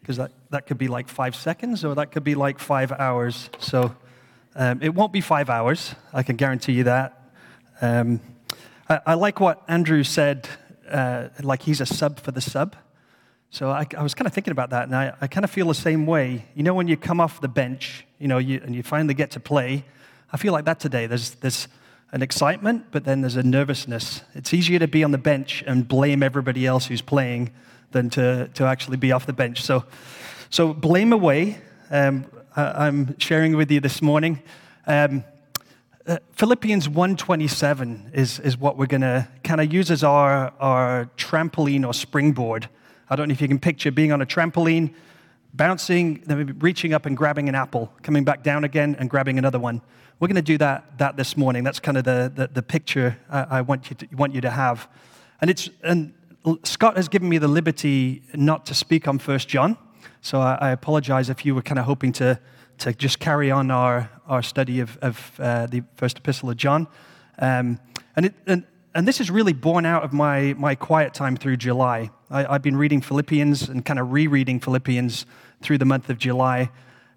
[0.00, 3.48] Because that, that could be like five seconds or that could be like five hours.
[3.58, 3.96] So
[4.54, 7.32] um, it won't be five hours, I can guarantee you that.
[7.80, 8.20] Um,
[8.88, 10.46] I, I, like what Andrew said,
[10.90, 12.76] uh, like he's a sub for the sub.
[13.50, 15.68] So I, I was kind of thinking about that, and I, I kind of feel
[15.68, 16.44] the same way.
[16.54, 19.30] You know, when you come off the bench, you know, you, and you finally get
[19.32, 19.84] to play,
[20.30, 21.06] I feel like that today.
[21.06, 21.68] There's, there's
[22.12, 24.22] an excitement, but then there's a nervousness.
[24.34, 27.50] It's easier to be on the bench and blame everybody else who's playing
[27.92, 29.62] than to, to actually be off the bench.
[29.62, 29.84] So
[30.48, 31.58] So, blame away.
[31.90, 34.40] Um, I, am sharing with you this morning.
[34.86, 35.24] Um,
[36.06, 41.10] uh, Philippians 1:27 is, is what we're going to kind of use as our, our
[41.16, 42.68] trampoline or springboard.
[43.10, 44.94] I don't know if you can picture being on a trampoline,
[45.56, 49.58] bouncing, then reaching up and grabbing an apple, coming back down again and grabbing another
[49.58, 49.82] one.
[50.18, 51.64] We're going to do that, that this morning.
[51.64, 54.50] That's kind of the, the, the picture I, I want, you to, want you to
[54.50, 54.88] have.
[55.40, 56.14] And, it's, and
[56.64, 59.76] Scott has given me the liberty not to speak on First John,
[60.20, 62.40] so I, I apologize if you were kind of hoping to
[62.78, 66.86] to just carry on our, our study of, of uh, the first epistle of John.
[67.38, 67.80] Um,
[68.14, 68.64] and, it, and,
[68.94, 72.10] and this is really born out of my, my quiet time through July.
[72.30, 75.26] I, have been reading Philippians and kind of rereading Philippians
[75.62, 76.70] through the month of July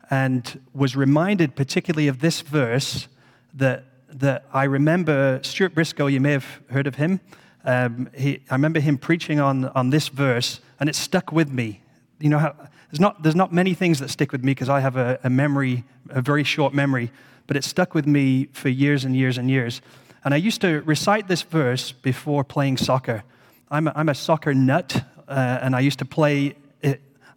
[0.10, 3.08] and was reminded particularly of this verse
[3.54, 7.20] that, that I remember Stuart Briscoe, you may have heard of him.
[7.64, 11.82] Um, he, I remember him preaching on, on this verse, and it stuck with me.
[12.20, 12.56] You know how
[12.90, 15.30] there's not, there's not many things that stick with me because I have a, a
[15.30, 17.12] memory, a very short memory,
[17.46, 19.82] but it stuck with me for years and years and years.
[20.24, 23.24] And I used to recite this verse before playing soccer.
[23.70, 26.56] I'm a, I'm a soccer nut, uh, and I used to play.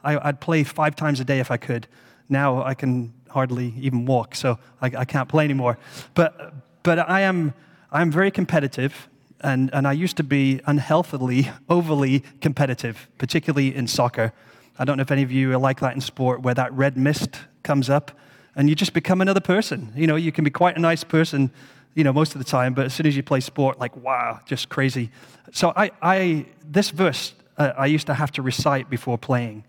[0.04, 1.86] I, would play five times a day if I could.
[2.28, 5.78] Now I can hardly even walk, so I, I can't play anymore.
[6.14, 7.54] But, but I am
[7.94, 9.06] I'm very competitive,
[9.42, 14.32] and, and I used to be unhealthily, overly competitive, particularly in soccer.
[14.78, 16.96] I don't know if any of you are like that in sport, where that red
[16.96, 18.12] mist comes up
[18.56, 19.92] and you just become another person.
[19.94, 21.50] You know, you can be quite a nice person,
[21.94, 24.40] you know, most of the time, but as soon as you play sport, like, wow,
[24.46, 25.10] just crazy.
[25.52, 29.64] So I, I this verse uh, I used to have to recite before playing.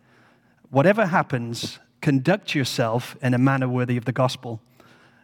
[0.74, 4.60] Whatever happens, conduct yourself in a manner worthy of the gospel.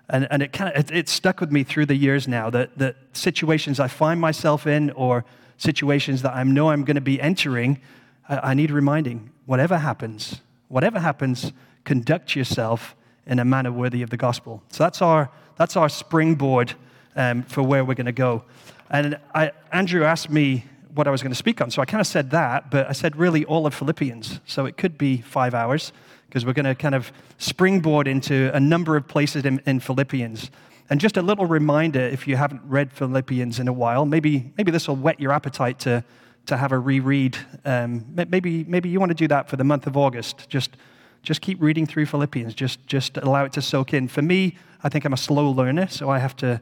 [0.08, 2.78] And, and it kind of it, it stuck with me through the years now that,
[2.78, 5.26] that situations I find myself in or
[5.58, 7.82] situations that I know I'm going to be entering,
[8.30, 11.52] I, I need reminding whatever happens, whatever happens,
[11.84, 14.62] conduct yourself in a manner worthy of the gospel.
[14.70, 16.76] So that's our, that's our springboard
[17.16, 18.44] um, for where we're going to go.
[18.92, 21.72] And I, Andrew asked me what I was going to speak on.
[21.72, 24.40] So I kind of said that, but I said really all of Philippians.
[24.46, 25.92] So it could be five hours
[26.28, 30.52] because we're going to kind of springboard into a number of places in, in, Philippians.
[30.90, 34.72] And just a little reminder if you haven't read Philippians in a while, maybe, maybe
[34.72, 36.04] this will whet your appetite to,
[36.46, 37.38] to have a reread.
[37.66, 40.50] Um, maybe, maybe you want to do that for the month of August.
[40.50, 40.78] Just,
[41.24, 42.54] just keep reading through Philippians.
[42.54, 44.08] Just, just allow it to soak in.
[44.08, 46.62] For me, I think I'm a slow learner, so I have to,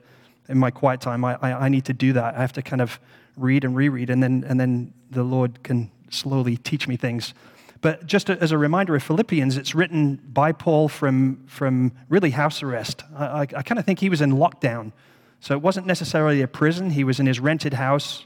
[0.49, 2.35] in my quiet time, I, I, I need to do that.
[2.35, 2.99] I have to kind of
[3.37, 7.33] read and reread, and then, and then the Lord can slowly teach me things.
[7.81, 12.63] But just as a reminder of Philippians, it's written by Paul from, from really house
[12.63, 13.03] arrest.
[13.15, 14.91] I, I, I kind of think he was in lockdown.
[15.39, 16.89] So it wasn't necessarily a prison.
[16.89, 18.25] He was in his rented house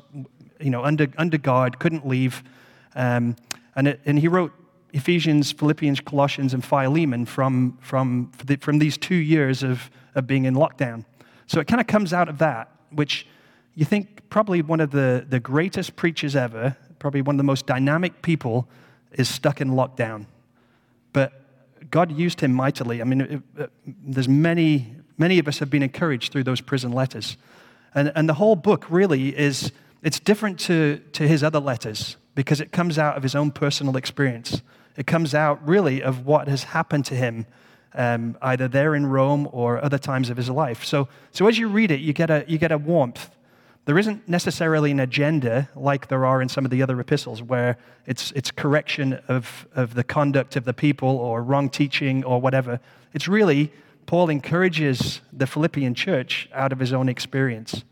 [0.61, 2.43] you know, under, under guard, couldn't leave.
[2.95, 3.35] Um,
[3.75, 4.53] and, it, and he wrote
[4.93, 10.55] Ephesians, Philippians, Colossians, and Philemon from, from, from these two years of, of being in
[10.55, 11.05] lockdown.
[11.47, 13.27] So it kind of comes out of that, which
[13.75, 17.65] you think probably one of the, the greatest preachers ever, probably one of the most
[17.65, 18.67] dynamic people,
[19.13, 20.25] is stuck in lockdown.
[21.13, 21.33] But
[21.89, 23.01] God used him mightily.
[23.01, 26.91] I mean, it, it, there's many, many of us have been encouraged through those prison
[26.91, 27.37] letters.
[27.93, 32.61] And, and the whole book really is it's different to, to his other letters because
[32.61, 34.61] it comes out of his own personal experience.
[34.95, 37.45] It comes out really of what has happened to him,
[37.93, 40.83] um, either there in Rome or other times of his life.
[40.85, 43.29] So, so as you read it, you get, a, you get a warmth.
[43.85, 47.77] There isn't necessarily an agenda like there are in some of the other epistles where
[48.05, 52.79] it's, it's correction of, of the conduct of the people or wrong teaching or whatever.
[53.13, 53.71] It's really,
[54.05, 57.83] Paul encourages the Philippian church out of his own experience.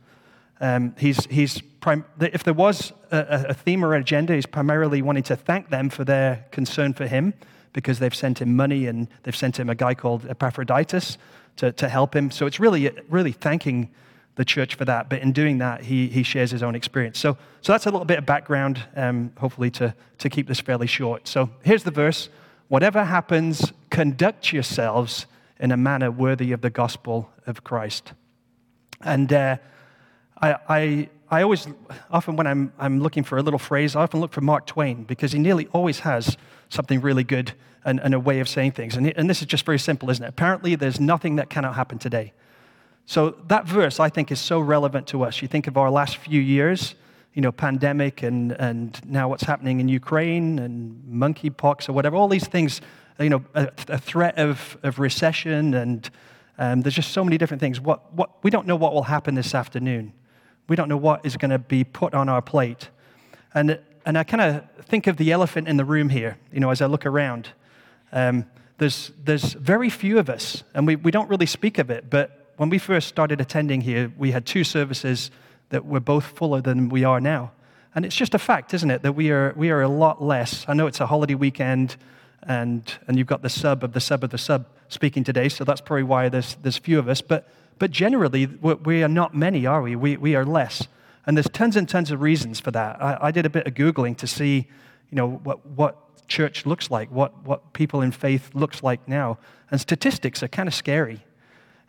[0.62, 5.24] Um, he's, he's prim- if there was a, a theme or agenda, he's primarily wanting
[5.24, 7.34] to thank them for their concern for him
[7.74, 11.18] because they've sent him money and they've sent him a guy called Epaphroditus
[11.56, 12.30] to, to help him.
[12.30, 13.90] So it's really, really thanking
[14.40, 15.10] the church for that.
[15.10, 17.20] But in doing that, he, he shares his own experience.
[17.20, 20.88] So, so that's a little bit of background, um, hopefully, to, to keep this fairly
[20.88, 21.28] short.
[21.28, 22.30] So here's the verse
[22.70, 25.26] Whatever happens, conduct yourselves
[25.60, 28.14] in a manner worthy of the gospel of Christ.
[29.02, 29.58] And uh,
[30.42, 31.68] I, I, I always,
[32.10, 35.04] often when I'm, I'm looking for a little phrase, I often look for Mark Twain
[35.04, 36.38] because he nearly always has
[36.70, 38.96] something really good and, and a way of saying things.
[38.96, 40.30] And, and this is just very simple, isn't it?
[40.30, 42.32] Apparently, there's nothing that cannot happen today.
[43.10, 45.42] So that verse, I think, is so relevant to us.
[45.42, 46.94] You think of our last few years,
[47.34, 52.28] you know, pandemic and, and now what's happening in Ukraine and monkeypox or whatever, all
[52.28, 52.82] these things,
[53.20, 56.08] you know, a, a threat of, of recession and
[56.60, 57.82] um, there's just so many different things.
[57.82, 60.14] What, what, we don't know what will happen this afternoon.
[60.68, 62.90] We don't know what is going to be put on our plate.
[63.56, 66.70] And, and I kind of think of the elephant in the room here, you know,
[66.70, 67.50] as I look around.
[68.12, 68.46] Um,
[68.78, 72.39] there's, there's very few of us, and we, we don't really speak of it, but
[72.60, 75.32] when we first started attending here, we had two services
[75.70, 77.54] that were both fuller than we are now.
[77.96, 80.66] And it's just a fact, isn't it, that we are, we are a lot less.
[80.68, 81.96] I know it's a holiday weekend,
[82.44, 85.64] and, and you've got the sub of the sub of the sub speaking today, so
[85.64, 87.22] that's probably why there's, there's few of us.
[87.22, 89.96] But, but generally, we are not many, are we?
[89.96, 90.18] we?
[90.18, 90.86] We are less.
[91.26, 93.02] And there's tons and tons of reasons for that.
[93.02, 94.68] I, I did a bit of Googling to see,
[95.10, 99.38] you know, what, what church looks like, what, what people in faith looks like now.
[99.72, 101.24] And statistics are kind of scary.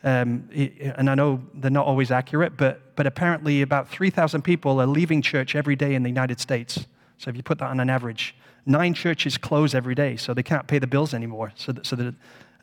[0.02, 4.86] Um, and I know they're not always accurate, but, but apparently about 3,000 people are
[4.86, 6.86] leaving church every day in the United States.
[7.18, 8.34] So if you put that on an average,
[8.64, 11.52] nine churches close every day, so they can't pay the bills anymore.
[11.54, 12.14] So that, so that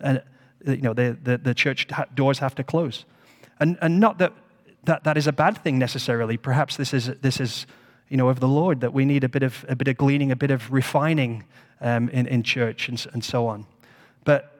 [0.01, 0.17] uh,
[0.65, 3.05] you know, the, the, the church doors have to close.
[3.59, 4.33] And, and not that,
[4.85, 6.37] that that is a bad thing necessarily.
[6.37, 7.67] Perhaps this is, this is
[8.09, 10.31] you know, of the Lord, that we need a bit of, a bit of gleaning,
[10.31, 11.43] a bit of refining
[11.81, 13.65] um, in, in church and, and so on.
[14.23, 14.56] But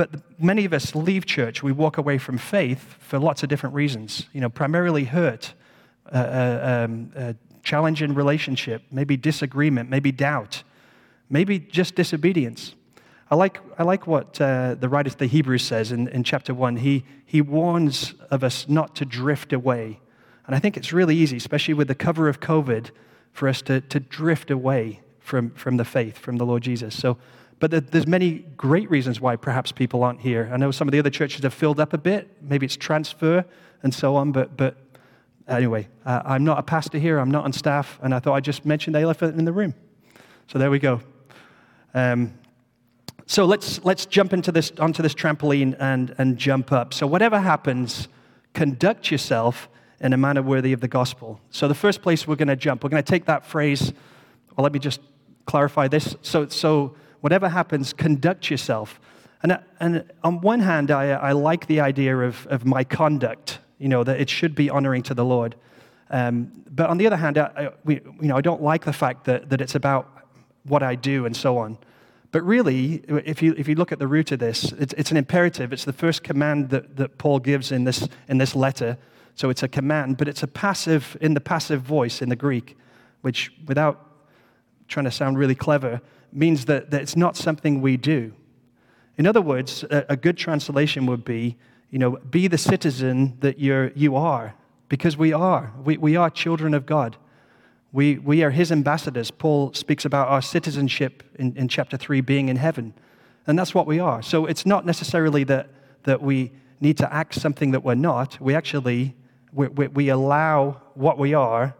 [0.00, 3.74] but many of us leave church, we walk away from faith for lots of different
[3.74, 4.28] reasons.
[4.32, 5.52] You know, primarily hurt,
[6.10, 10.62] uh, uh, um, uh, challenge in relationship, maybe disagreement, maybe doubt,
[11.28, 12.74] maybe just disobedience.
[13.30, 16.54] I like, I like what uh, the writer of the Hebrews says in, in chapter
[16.54, 16.76] 1.
[16.76, 20.00] He, he warns of us not to drift away.
[20.46, 22.88] And I think it's really easy, especially with the cover of COVID,
[23.32, 26.98] for us to, to drift away from, from the faith, from the Lord Jesus.
[26.98, 27.18] So
[27.60, 30.50] but there's many great reasons why perhaps people aren't here.
[30.50, 32.28] I know some of the other churches have filled up a bit.
[32.40, 33.44] Maybe it's transfer
[33.82, 34.32] and so on.
[34.32, 34.78] But, but
[35.46, 37.18] anyway, uh, I'm not a pastor here.
[37.18, 37.98] I'm not on staff.
[38.02, 39.74] And I thought I'd just mention the elephant in the room.
[40.48, 41.02] So there we go.
[41.92, 42.32] Um,
[43.26, 46.94] so let's, let's jump into this, onto this trampoline and, and jump up.
[46.94, 48.08] So whatever happens,
[48.54, 49.68] conduct yourself
[50.00, 51.42] in a manner worthy of the gospel.
[51.50, 53.92] So the first place we're going to jump, we're going to take that phrase.
[54.56, 55.00] Well, let me just
[55.44, 56.16] clarify this.
[56.22, 59.00] So, so whatever happens, conduct yourself.
[59.42, 63.88] And, and on one hand, I, I like the idea of, of my conduct, you
[63.88, 65.56] know, that it should be honoring to the Lord.
[66.10, 68.92] Um, but on the other hand, I, I, we, you know, I don't like the
[68.92, 70.08] fact that, that it's about
[70.64, 71.78] what I do and so on.
[72.32, 75.16] But really, if you, if you look at the root of this, it's, it's an
[75.16, 75.72] imperative.
[75.72, 78.98] It's the first command that, that Paul gives in this, in this letter.
[79.34, 82.76] So it's a command, but it's a passive, in the passive voice in the Greek,
[83.22, 84.06] which, without
[84.86, 86.00] trying to sound really clever,
[86.32, 88.32] means that, that it's not something we do.
[89.16, 91.56] In other words, a, a good translation would be,
[91.90, 94.54] you know, be the citizen that you're, you are,
[94.88, 95.72] because we are.
[95.84, 97.16] We, we are children of God.
[97.92, 99.30] We, we are his ambassadors.
[99.30, 102.94] Paul speaks about our citizenship in, in chapter 3 being in heaven.
[103.46, 104.22] And that's what we are.
[104.22, 105.70] So it's not necessarily that,
[106.04, 108.40] that we need to act something that we're not.
[108.40, 109.16] We actually,
[109.52, 111.74] we, we, we allow what we are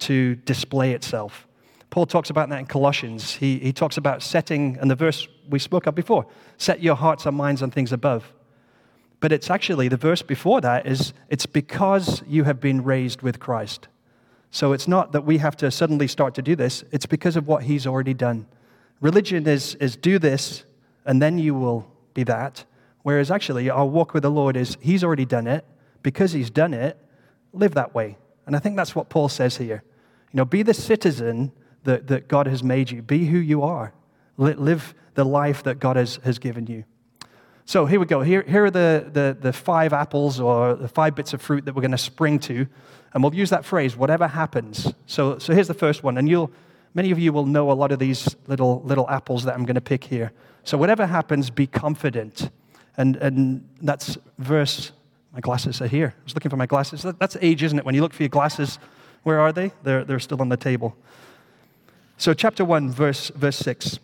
[0.00, 1.45] to display itself.
[1.96, 3.32] Paul talks about that in Colossians.
[3.36, 6.26] He, he talks about setting, and the verse we spoke of before
[6.58, 8.34] set your hearts and minds on things above.
[9.20, 13.40] But it's actually the verse before that is it's because you have been raised with
[13.40, 13.88] Christ.
[14.50, 17.48] So it's not that we have to suddenly start to do this, it's because of
[17.48, 18.44] what he's already done.
[19.00, 20.64] Religion is, is do this,
[21.06, 22.66] and then you will be that.
[23.04, 25.64] Whereas actually, our walk with the Lord is he's already done it.
[26.02, 26.98] Because he's done it,
[27.54, 28.18] live that way.
[28.44, 29.82] And I think that's what Paul says here.
[30.30, 31.52] You know, be the citizen
[31.86, 33.02] that, that God has made you.
[33.02, 33.92] Be who you are.
[34.36, 36.84] Live the life that God has, has given you.
[37.64, 38.20] So here we go.
[38.20, 41.74] Here, here are the, the, the five apples or the five bits of fruit that
[41.74, 42.66] we're going to spring to.
[43.12, 44.92] And we'll use that phrase, whatever happens.
[45.06, 46.18] So, so here's the first one.
[46.18, 46.52] And you'll,
[46.94, 49.74] many of you will know a lot of these little, little apples that I'm going
[49.74, 50.32] to pick here.
[50.62, 52.50] So whatever happens, be confident.
[52.96, 54.92] And, and that's verse,
[55.32, 56.14] my glasses are here.
[56.16, 57.04] I was looking for my glasses.
[57.18, 57.84] That's age, isn't it?
[57.84, 58.78] When you look for your glasses,
[59.22, 59.72] where are they?
[59.82, 60.96] They're, they're still on the table.
[62.18, 63.98] So, chapter 1, verse, verse 6.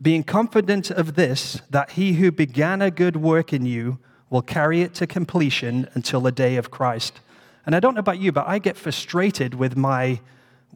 [0.00, 3.98] Being confident of this, that he who began a good work in you
[4.30, 7.20] will carry it to completion until the day of Christ.
[7.66, 10.20] And I don't know about you, but I get frustrated with my,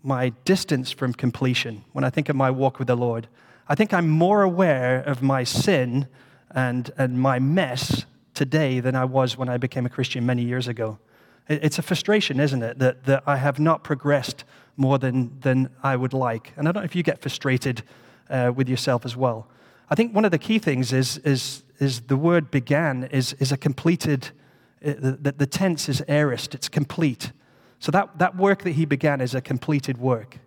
[0.02, 3.28] my distance from completion when I think of my walk with the Lord.
[3.68, 6.08] I think I'm more aware of my sin
[6.50, 10.66] and, and my mess today than I was when I became a Christian many years
[10.66, 10.98] ago.
[11.48, 14.44] It's a frustration, isn't it, that, that I have not progressed
[14.76, 16.52] more than, than I would like.
[16.56, 17.82] And I don't know if you get frustrated
[18.28, 19.48] uh, with yourself as well.
[19.90, 23.52] I think one of the key things is, is, is the word began is, is
[23.52, 24.30] a completed,
[24.84, 27.32] uh, the, the tense is aorist, it's complete.
[27.78, 30.38] So that, that work that he began is a completed work.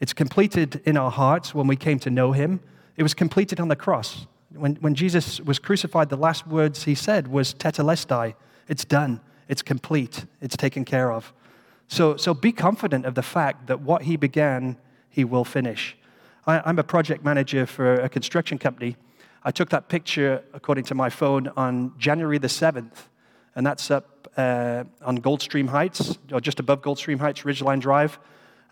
[0.00, 2.60] It's completed in our hearts when we came to know him.
[2.96, 4.26] It was completed on the cross.
[4.54, 8.34] When, when Jesus was crucified, the last words he said was tetelestai,
[8.66, 11.32] it's done, it's complete, it's taken care of.
[11.90, 14.76] So, so be confident of the fact that what he began,
[15.08, 15.96] he will finish.
[16.46, 18.96] I, I'm a project manager for a construction company.
[19.42, 23.08] I took that picture, according to my phone, on January the 7th,
[23.56, 28.20] and that's up uh, on Goldstream Heights, or just above Goldstream Heights, Ridgeline Drive.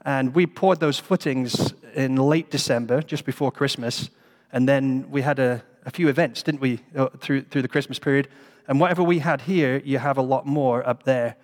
[0.04, 4.10] And we poured those footings in late December, just before Christmas.
[4.52, 7.98] And then we had a, a few events, didn't we, uh, through, through the Christmas
[7.98, 8.28] period.
[8.68, 11.34] And whatever we had here, you have a lot more up there.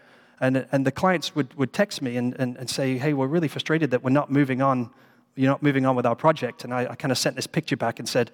[0.41, 3.49] And, and the clients would, would text me and, and, and say, hey, we're really
[3.49, 4.91] frustrated that we're not moving on,
[5.37, 6.64] you're not moving on with our project.
[6.64, 8.30] And I, I kind of sent this picture back and said,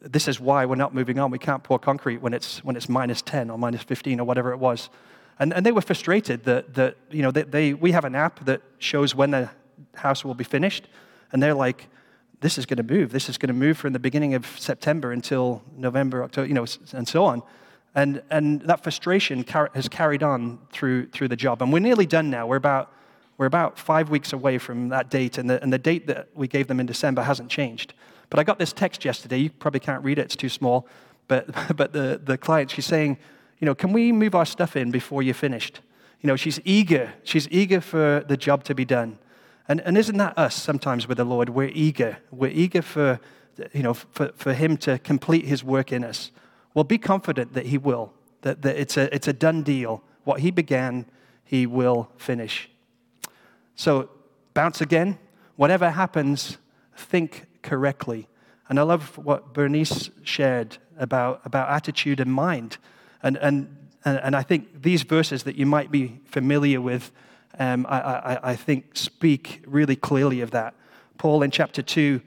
[0.00, 1.30] this is why we're not moving on.
[1.30, 4.52] We can't pour concrete when it's, when it's minus 10 or minus 15 or whatever
[4.52, 4.90] it was.
[5.38, 8.44] And, and they were frustrated that, that you know, they, they, we have an app
[8.44, 9.50] that shows when the
[9.94, 10.88] house will be finished.
[11.32, 11.88] And they're like,
[12.40, 13.10] this is going to move.
[13.10, 16.66] This is going to move from the beginning of September until November, October, you know,
[16.92, 17.42] and so on.
[17.94, 21.62] And, and that frustration car- has carried on through, through the job.
[21.62, 22.46] And we're nearly done now.
[22.46, 22.92] We're about,
[23.38, 25.38] we're about five weeks away from that date.
[25.38, 27.94] And the, and the date that we gave them in December hasn't changed.
[28.30, 29.38] But I got this text yesterday.
[29.38, 30.86] You probably can't read it, it's too small.
[31.28, 33.18] But, but the, the client, she's saying,
[33.58, 35.80] you know, can we move our stuff in before you're finished?
[36.20, 37.12] You know, she's eager.
[37.22, 39.18] She's eager for the job to be done.
[39.68, 41.50] And, and isn't that us sometimes with the Lord?
[41.50, 42.18] We're eager.
[42.30, 43.20] We're eager for,
[43.72, 46.30] you know, for, for Him to complete His work in us.
[46.78, 48.12] Well, be confident that He will,
[48.42, 50.00] that, that it's, a, it's a done deal.
[50.22, 51.06] What He began,
[51.42, 52.70] He will finish.
[53.74, 54.10] So,
[54.54, 55.18] bounce again.
[55.56, 56.56] Whatever happens,
[56.94, 58.28] think correctly.
[58.68, 62.76] And I love what Bernice shared about, about attitude and mind.
[63.24, 67.10] And, and, and I think these verses that you might be familiar with,
[67.58, 70.76] um, I, I, I think speak really clearly of that.
[71.16, 72.20] Paul in chapter 2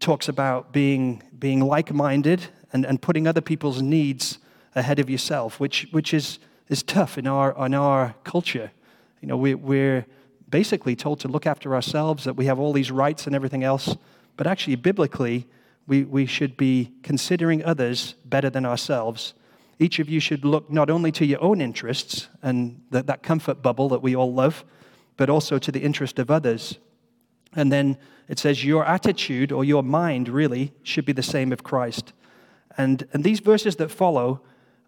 [0.00, 4.38] talks about being, being like minded and, and putting other people's needs
[4.74, 6.38] ahead of yourself, which, which is,
[6.68, 8.70] is tough in our, in our culture.
[9.20, 10.06] You know, we, we're
[10.48, 13.96] basically told to look after ourselves, that we have all these rights and everything else.
[14.36, 15.46] But actually, biblically,
[15.86, 19.34] we, we should be considering others better than ourselves.
[19.78, 23.62] Each of you should look not only to your own interests and that, that comfort
[23.62, 24.64] bubble that we all love,
[25.16, 26.78] but also to the interest of others.
[27.54, 27.96] And then
[28.28, 32.12] it says, Your attitude or your mind really should be the same of Christ.
[32.78, 34.40] And, and these verses that follow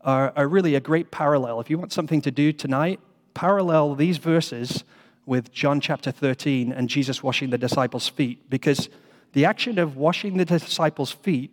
[0.03, 1.61] are, are really a great parallel.
[1.61, 3.01] If you want something to do tonight,
[3.34, 4.84] parallel these verses
[5.26, 8.88] with John chapter 13 and Jesus washing the disciples' feet, because
[9.32, 11.51] the action of washing the disciples' feet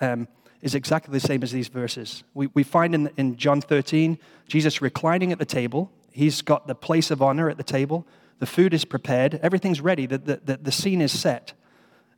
[0.00, 0.26] um,
[0.62, 2.24] is exactly the same as these verses.
[2.34, 4.18] We, we find in, in John 13,
[4.48, 5.90] Jesus reclining at the table.
[6.10, 8.06] He's got the place of honor at the table.
[8.38, 9.38] The food is prepared.
[9.42, 10.06] Everything's ready.
[10.06, 11.52] The, the, the, the scene is set.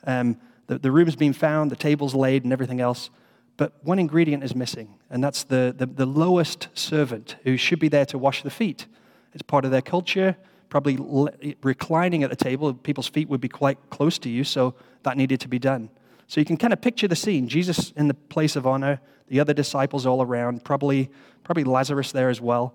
[0.05, 0.39] Um,
[0.69, 3.11] the, the room's been found, the table's laid, and everything else.
[3.59, 7.89] But one ingredient is missing, and that's the, the, the lowest servant who should be
[7.89, 8.87] there to wash the feet.
[9.35, 10.37] It's part of their culture,
[10.69, 10.97] probably
[11.63, 12.73] reclining at the table.
[12.73, 15.91] People's feet would be quite close to you, so that needed to be done.
[16.29, 19.41] So you can kind of picture the scene Jesus in the place of honor, the
[19.41, 21.11] other disciples all around, probably,
[21.43, 22.75] probably Lazarus there as well.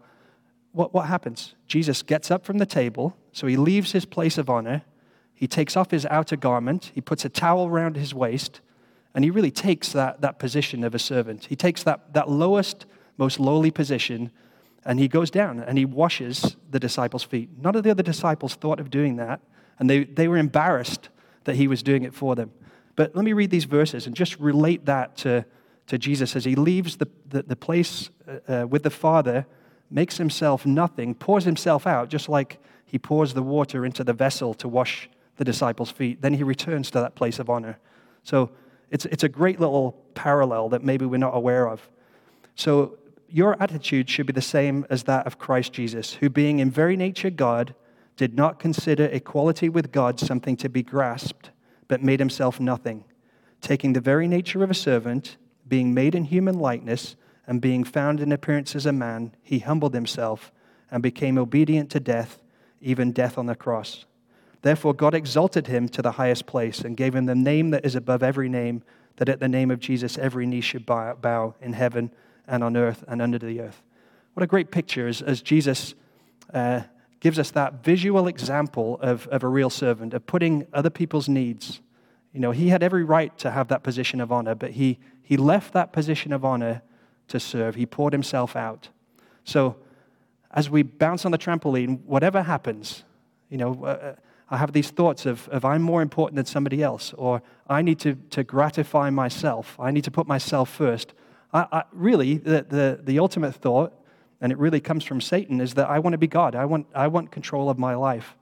[0.73, 1.55] What, what happens?
[1.65, 4.81] Jesus gets up from the table, so he leaves his place of honor.
[5.33, 8.59] He takes off his outer garment, he puts a towel around his waist,
[9.15, 11.45] and he really takes that, that position of a servant.
[11.45, 12.85] He takes that, that lowest,
[13.17, 14.31] most lowly position,
[14.85, 17.49] and he goes down and he washes the disciples' feet.
[17.57, 19.39] None of the other disciples thought of doing that,
[19.79, 21.09] and they, they were embarrassed
[21.43, 22.51] that he was doing it for them.
[22.95, 25.45] But let me read these verses and just relate that to,
[25.87, 29.45] to Jesus as he leaves the, the, the place uh, uh, with the Father,
[29.89, 34.53] makes himself nothing, pours himself out, just like he pours the water into the vessel
[34.55, 36.21] to wash the disciples' feet.
[36.21, 37.77] Then he returns to that place of honor.
[38.23, 38.51] So
[38.93, 41.89] it's, it's a great little parallel that maybe we're not aware of.
[42.53, 46.69] So your attitude should be the same as that of Christ Jesus, who, being in
[46.69, 47.73] very nature God,
[48.17, 51.49] did not consider equality with God something to be grasped
[51.87, 53.03] but made himself nothing,
[53.61, 55.37] taking the very nature of a servant,
[55.67, 57.15] being made in human likeness,
[57.47, 60.51] and being found in appearance as a man, he humbled himself
[60.91, 62.43] and became obedient to death,
[62.79, 64.05] even death on the cross.
[64.63, 67.95] Therefore, God exalted him to the highest place and gave him the name that is
[67.95, 68.81] above every name,
[69.17, 72.11] that at the name of Jesus every knee should bow, in heaven
[72.47, 73.83] and on earth and under the earth.
[74.33, 75.95] What a great picture as, as Jesus
[76.53, 76.83] uh,
[77.19, 81.81] gives us that visual example of, of a real servant, of putting other people's needs.
[82.31, 85.35] You know, he had every right to have that position of honor, but he, he
[85.35, 86.81] left that position of honor
[87.27, 87.75] to serve.
[87.75, 88.87] He poured himself out.
[89.43, 89.75] So,
[90.51, 93.03] as we bounce on the trampoline, whatever happens,
[93.49, 94.15] you know, uh, uh
[94.53, 97.99] I have these thoughts of, of I'm more important than somebody else, or I need
[98.01, 99.75] to, to gratify myself.
[99.79, 101.13] I need to put myself first.
[101.51, 103.93] I, I, really, the, the, the ultimate thought
[104.43, 106.53] and it really comes from Satan, is that I want to be God.
[106.53, 108.35] I want, I want control of my life.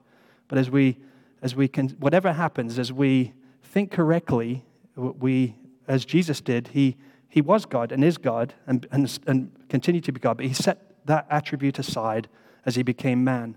[0.48, 0.98] But as we,
[1.40, 3.32] as we can, whatever happens, as we
[3.62, 4.64] think correctly,
[4.96, 5.54] we,
[5.86, 6.96] as Jesus did, he,
[7.28, 10.52] he was God and is God and, and, and continued to be God, but he
[10.52, 12.28] set that attribute aside
[12.66, 13.56] as he became man.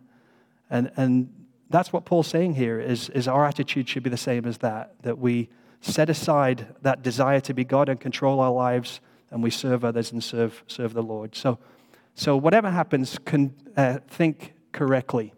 [0.69, 4.45] And, and that's what Paul's saying here is, is our attitude should be the same
[4.45, 5.49] as that, that we
[5.81, 8.99] set aside that desire to be God and control our lives,
[9.31, 11.35] and we serve others and serve, serve the Lord.
[11.35, 11.59] So,
[12.13, 15.33] so whatever happens, can, uh, think correctly.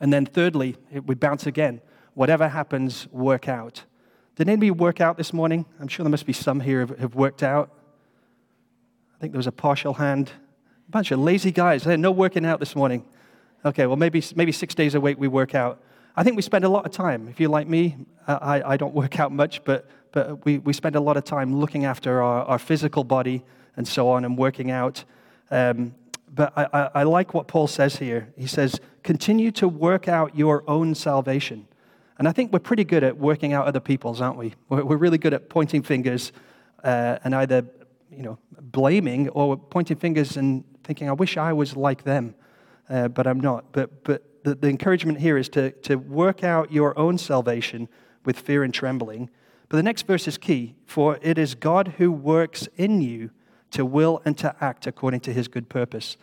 [0.00, 1.80] And then thirdly, we bounce again.
[2.14, 3.84] Whatever happens, work out.
[4.36, 5.66] Did anybody work out this morning?
[5.80, 7.74] I'm sure there must be some here who have worked out.
[9.16, 10.30] I think there was a partial hand.
[10.86, 11.82] A bunch of lazy guys.
[11.82, 13.04] They're no working out this morning.
[13.64, 15.80] Okay, well, maybe, maybe six days a week we work out.
[16.16, 17.28] I think we spend a lot of time.
[17.28, 17.96] If you're like me,
[18.26, 21.58] I, I don't work out much, but, but we, we spend a lot of time
[21.58, 23.44] looking after our, our physical body
[23.76, 25.04] and so on and working out.
[25.50, 25.94] Um,
[26.32, 28.32] but I, I, I like what Paul says here.
[28.36, 31.66] He says, continue to work out your own salvation.
[32.18, 34.54] And I think we're pretty good at working out other people's, aren't we?
[34.68, 36.32] We're, we're really good at pointing fingers
[36.84, 37.64] uh, and either
[38.10, 42.34] you know, blaming or pointing fingers and thinking, I wish I was like them,
[42.88, 43.72] uh, but I'm not.
[43.72, 47.88] But, but the, the encouragement here is to, to work out your own salvation
[48.24, 49.30] with fear and trembling.
[49.68, 53.30] But the next verse is key for it is God who works in you
[53.70, 56.16] to will and to act according to his good purpose.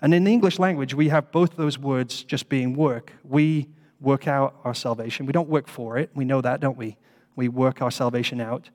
[0.00, 3.12] And in the English language, we have both those words just being work.
[3.24, 3.68] We
[4.00, 5.26] work out our salvation.
[5.26, 6.10] We don't work for it.
[6.14, 6.96] We know that, don't we?
[7.36, 8.70] We work our salvation out.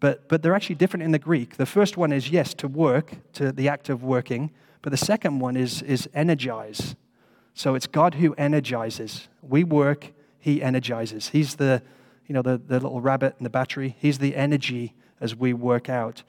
[0.00, 1.56] But, but they're actually different in the Greek.
[1.56, 4.50] The first one is, yes, to work, to the act of working.
[4.82, 6.96] But the second one is, is energize.
[7.52, 9.28] So it's God who energizes.
[9.42, 11.28] We work, He energizes.
[11.28, 11.82] He's the,
[12.26, 13.96] you know, the, the little rabbit in the battery.
[13.98, 16.22] He's the energy as we work out.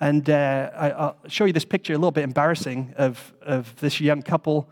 [0.00, 4.00] And uh, I, will show you this picture, a little bit embarrassing, of, of this
[4.00, 4.68] young couple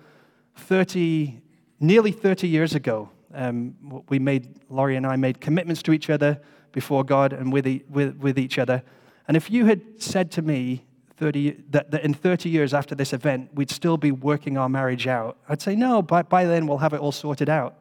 [0.57, 1.40] 30,
[1.80, 3.09] nearly 30 years ago.
[3.32, 6.38] Um, we made, Laurie and I made commitments to each other
[6.73, 8.83] before God and with, with, with each other.
[9.29, 10.85] And if you had said to me
[11.16, 15.07] 30, that, that in 30 years after this event, we'd still be working our marriage
[15.07, 17.77] out, I'd say, no, by, by then we'll have it all sorted out.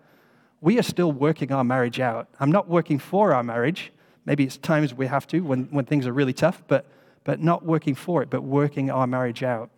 [0.60, 2.28] We are still working our marriage out.
[2.40, 3.92] I'm not working for our marriage.
[4.26, 6.86] Maybe it's times we have to when, when things are really tough, but,
[7.24, 9.72] but not working for it, but working our marriage out.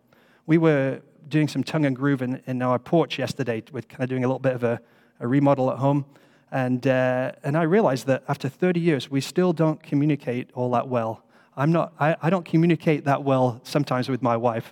[0.45, 3.64] We were doing some tongue and groove in, in our porch yesterday.
[3.72, 4.82] We're kind of doing a little bit of a,
[5.22, 6.05] a remodel at home.
[6.54, 10.88] And, uh, and I realized that after 30 years, we still don't communicate all that
[10.88, 11.24] well.
[11.58, 14.72] I'm not, I, I don't communicate that well sometimes with my wife.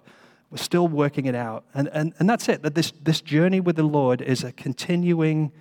[0.52, 1.64] We're still working it out.
[1.74, 5.52] And, and, and that's it, that this, this journey with the Lord is a continuing,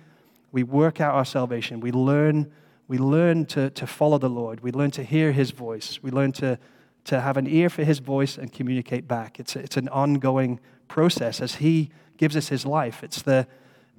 [0.51, 1.79] we work out our salvation.
[1.79, 2.51] We learn,
[2.87, 4.59] we learn to, to follow the Lord.
[4.59, 6.03] We learn to hear his voice.
[6.03, 6.59] We learn to,
[7.05, 9.39] to have an ear for his voice and communicate back.
[9.39, 13.01] It's, it's an ongoing process as he gives us his life.
[13.01, 13.47] It's the,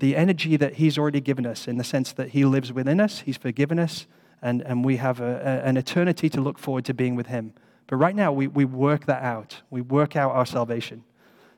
[0.02, 3.20] the energy that he's already given us in the sense that he lives within us,
[3.20, 4.08] he's forgiven us,
[4.42, 7.54] and, and we have a, a, an eternity to look forward to being with Him.
[7.86, 9.62] But right now, we, we work that out.
[9.70, 11.04] We work out our salvation.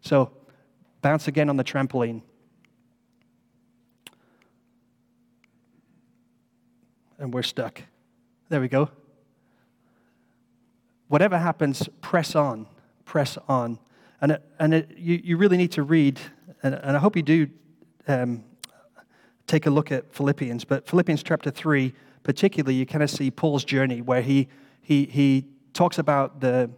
[0.03, 0.31] So,
[1.01, 2.21] bounce again on the trampoline.
[7.17, 7.81] And we're stuck.
[8.51, 8.91] There we go.
[11.09, 12.67] Whatever happens, press on.
[13.07, 13.79] Press on.
[14.21, 16.21] And, it, and it, you, you really need to read,
[16.63, 17.49] and, and I hope you do
[18.09, 18.45] um,
[19.47, 21.95] take a look at Philippians, but Philippians chapter 3
[22.25, 24.49] particularly, you kind of see Paul's journey where he,
[24.81, 26.71] he, he talks about the,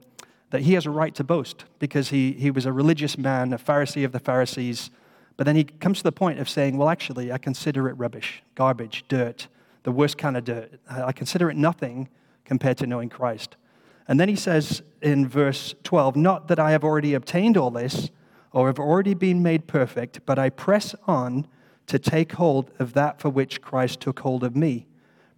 [0.51, 3.59] that he has a right to boast because he, he was a religious man, a
[3.59, 4.91] Pharisee of the Pharisees.
[5.37, 8.43] But then he comes to the point of saying, well, actually, I consider it rubbish,
[8.55, 9.47] garbage, dirt,
[9.85, 10.81] the worst kind of dirt.
[10.91, 12.09] I consider it nothing
[12.45, 13.57] compared to knowing Christ.
[14.09, 18.11] And then he says in verse 12, Not that I have already obtained all this
[18.53, 21.47] or have already been made perfect, but I press on
[21.87, 24.87] to take hold of that for which Christ took hold of me.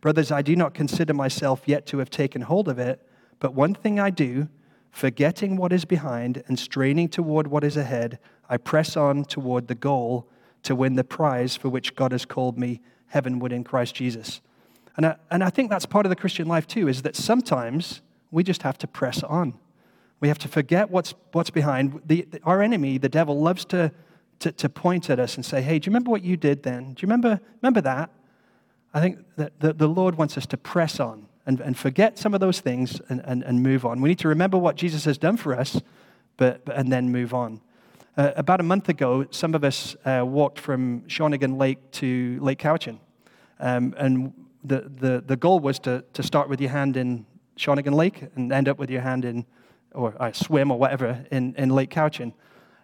[0.00, 3.06] Brothers, I do not consider myself yet to have taken hold of it,
[3.40, 4.48] but one thing I do,
[4.90, 9.74] forgetting what is behind and straining toward what is ahead, I press on toward the
[9.74, 10.28] goal
[10.62, 14.40] to win the prize for which God has called me heavenward in Christ Jesus.
[14.96, 18.00] And I, and I think that's part of the Christian life too, is that sometimes
[18.30, 19.54] we just have to press on.
[20.20, 22.00] We have to forget what's, what's behind.
[22.06, 23.92] The, the, our enemy, the devil, loves to,
[24.40, 26.94] to, to point at us and say, hey, do you remember what you did then?
[26.94, 28.10] Do you remember, remember that?
[28.92, 32.34] I think that the, the Lord wants us to press on and, and forget some
[32.34, 34.00] of those things and, and, and move on.
[34.00, 35.80] We need to remember what Jesus has done for us,
[36.36, 37.60] but, but and then move on.
[38.16, 42.58] Uh, about a month ago, some of us uh, walked from Shawnigan Lake to Lake
[42.58, 42.98] Cowichan.
[43.60, 44.32] Um, and
[44.64, 48.52] the, the, the goal was to, to start with your hand in Shawnigan Lake and
[48.52, 49.46] end up with your hand in,
[49.94, 52.32] or uh, swim or whatever, in, in Lake Cowichan.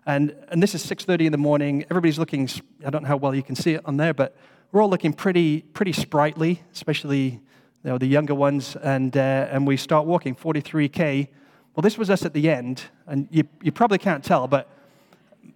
[0.06, 1.84] And, and this is 6.30 in the morning.
[1.90, 2.48] Everybody's looking,
[2.84, 4.36] I don't know how well you can see it on there, but
[4.72, 7.40] we're all looking pretty, pretty sprightly, especially
[7.84, 11.28] you know, the younger ones, and, uh, and we start walking 43K.
[11.74, 14.68] Well, this was us at the end, and you, you probably can't tell, but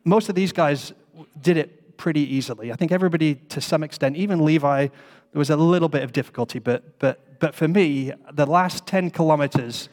[0.04, 0.92] most of these guys
[1.40, 2.72] did it pretty easily.
[2.72, 4.86] I think everybody, to some extent, even Levi,
[5.32, 9.10] there was a little bit of difficulty, but, but, but for me, the last 10
[9.10, 9.88] kilometers,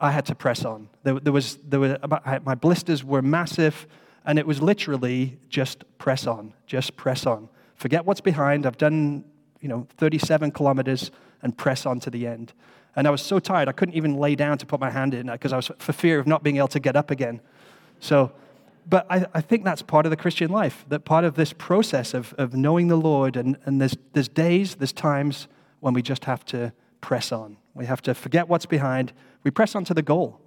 [0.00, 0.88] I had to press on.
[1.02, 1.98] There, there was, there were,
[2.44, 3.86] my blisters were massive,
[4.24, 7.48] and it was literally just press on, just press on.
[7.74, 8.66] Forget what's behind.
[8.66, 9.24] I've done,
[9.60, 11.10] you know, 37 kilometers
[11.42, 12.52] and press on to the end.
[12.96, 15.28] And I was so tired, I couldn't even lay down to put my hand in
[15.28, 17.40] because I was for fear of not being able to get up again.
[18.00, 18.32] So,
[18.88, 22.14] but I, I, think that's part of the Christian life, that part of this process
[22.14, 23.36] of, of knowing the Lord.
[23.36, 25.46] And, and there's, there's days, there's times
[25.80, 27.56] when we just have to press on.
[27.74, 29.12] We have to forget what's behind.
[29.48, 30.38] We press on to the goal.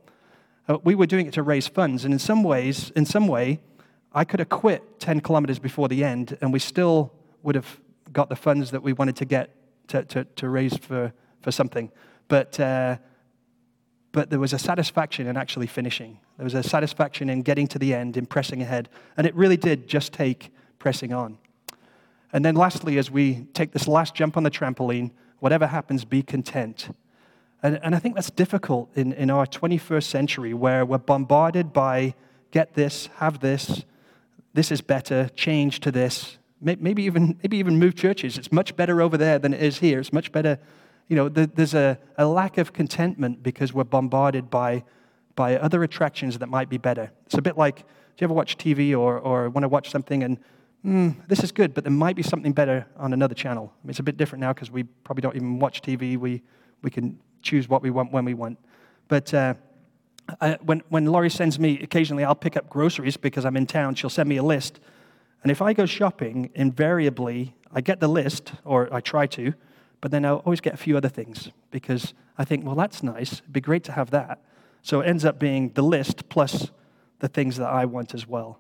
[0.68, 2.06] Uh, we were doing it to raise funds.
[2.06, 3.60] And in some ways, in some way,
[4.14, 7.80] I could have quit 10 kilometers before the end, and we still would have
[8.14, 9.56] got the funds that we wanted to get
[9.88, 11.90] to, to, to raise for, for something.
[12.28, 12.98] But, uh,
[14.12, 16.20] but there was a satisfaction in actually finishing.
[16.38, 18.88] There was a satisfaction in getting to the end, in pressing ahead.
[19.18, 21.40] And it really did just take pressing on.
[22.32, 26.22] And then, lastly, as we take this last jump on the trampoline, whatever happens, be
[26.22, 26.90] content.
[27.64, 32.16] And, and I think that's difficult in, in our 21st century where we're bombarded by
[32.50, 33.86] get this, have this,
[34.54, 36.38] this is better, change to this.
[36.60, 38.38] Maybe even, maybe even move churches.
[38.38, 40.00] It's much better over there than it is here.
[40.00, 40.60] It's much better.
[41.08, 44.84] You know, there's a, a lack of contentment because we're bombarded by,
[45.36, 47.12] by other attractions that might be better.
[47.26, 47.84] It's a bit like, do
[48.20, 50.38] you ever watch TV or, or want to watch something and,
[50.86, 53.74] mm, this is good, but there might be something better on another channel?
[53.74, 56.16] I mean, it's a bit different now because we probably don't even watch TV.
[56.16, 56.44] We,
[56.84, 58.60] we can choose what we want when we want.
[59.08, 59.56] But uh,
[60.40, 63.96] I, when, when Laurie sends me, occasionally I'll pick up groceries because I'm in town.
[63.96, 64.80] She'll send me a list.
[65.44, 69.54] And if I go shopping, invariably, I get the list, or I try to,
[70.02, 73.34] but then I'll always get a few other things because I think, well, that's nice.
[73.34, 74.44] It'd be great to have that.
[74.82, 76.72] So it ends up being the list plus
[77.20, 78.60] the things that I want as well.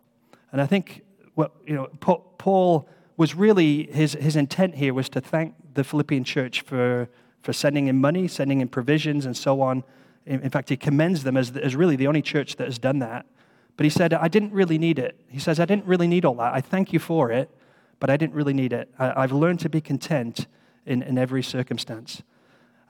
[0.51, 1.03] And I think
[1.33, 6.23] what, you know, Paul was really, his, his intent here was to thank the Philippian
[6.23, 7.09] church for,
[7.41, 9.83] for sending in money, sending in provisions, and so on.
[10.25, 13.25] In, fact, he commends them as, as really the only church that has done that.
[13.75, 15.19] But he said, I didn't really need it.
[15.27, 16.53] He says, I didn't really need all that.
[16.53, 17.49] I thank you for it,
[17.99, 18.93] but I didn't really need it.
[18.99, 20.45] I, have learned to be content
[20.85, 22.21] in, in every circumstance.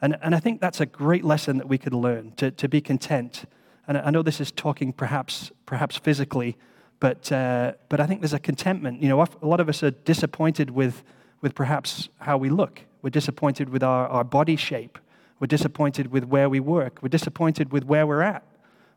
[0.01, 2.81] And, and I think that's a great lesson that we could learn to, to be
[2.81, 3.45] content.
[3.87, 6.57] And I know this is talking perhaps, perhaps physically,
[6.99, 9.01] but, uh, but I think there's a contentment.
[9.01, 11.03] You know, a lot of us are disappointed with,
[11.39, 12.81] with perhaps how we look.
[13.01, 14.97] We're disappointed with our, our body shape.
[15.39, 16.99] We're disappointed with where we work.
[17.01, 18.43] We're disappointed with where we're at.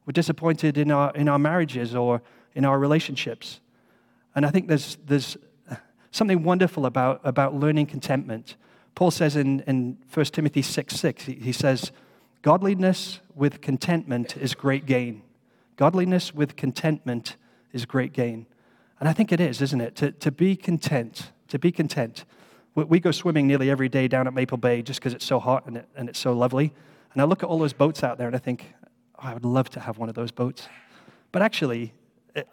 [0.07, 2.23] We're disappointed in our, in our marriages or
[2.55, 3.61] in our relationships.
[4.35, 5.37] And I think there's, there's
[6.11, 8.57] something wonderful about, about learning contentment.
[8.95, 11.93] Paul says in, in 1 Timothy 6 6, he, he says,
[12.43, 15.23] Godliness with contentment is great gain.
[15.77, 17.37] Godliness with contentment
[17.73, 18.47] is great gain.
[19.01, 19.97] And I think it is, isn't it?
[19.97, 22.25] To, to be content, to be content.
[22.75, 25.67] We go swimming nearly every day down at Maple Bay just because it's so hot
[25.67, 26.73] and, it, and it's so lovely.
[27.13, 28.75] And I look at all those boats out there and I think,
[29.19, 30.69] oh, I would love to have one of those boats.
[31.31, 31.93] But actually,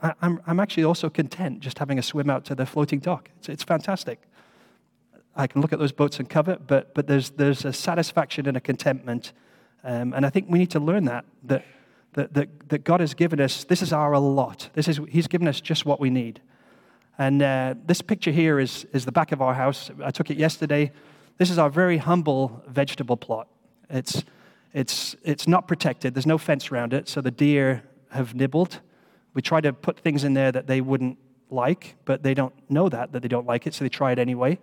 [0.03, 3.29] I, I'm, I'm actually also content just having a swim out to the floating dock.
[3.37, 4.21] It's, it's fantastic.
[5.35, 8.55] I can look at those boats and covet, but, but there's, there's a satisfaction and
[8.55, 9.33] a contentment.
[9.83, 11.65] Um, and I think we need to learn that, that,
[12.13, 14.69] that, that, that God has given us, this is our lot.
[14.73, 16.41] This is, he's given us just what we need.
[17.21, 19.91] And uh, this picture here is, is the back of our house.
[20.03, 20.91] I took it yesterday.
[21.37, 23.47] This is our very humble vegetable plot.
[23.91, 24.23] It's,
[24.73, 28.79] it's, it's not protected, there's no fence around it, so the deer have nibbled.
[29.35, 31.19] We try to put things in there that they wouldn't
[31.51, 34.17] like, but they don't know that, that they don't like it, so they try it
[34.17, 34.57] anyway.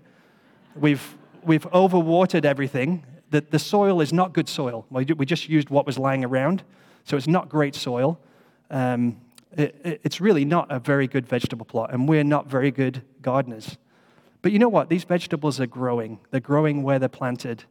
[0.75, 3.07] We've, we've overwatered everything.
[3.31, 4.85] The, the soil is not good soil.
[4.91, 6.65] We just used what was lying around,
[7.05, 8.19] so it's not great soil.
[8.69, 9.21] Um,
[9.57, 13.79] it, it's really not a very good vegetable plot, and we're not very good gardeners.
[14.43, 14.89] But you know what?
[14.89, 16.21] These vegetables are growing.
[16.31, 17.65] They're growing where they're planted.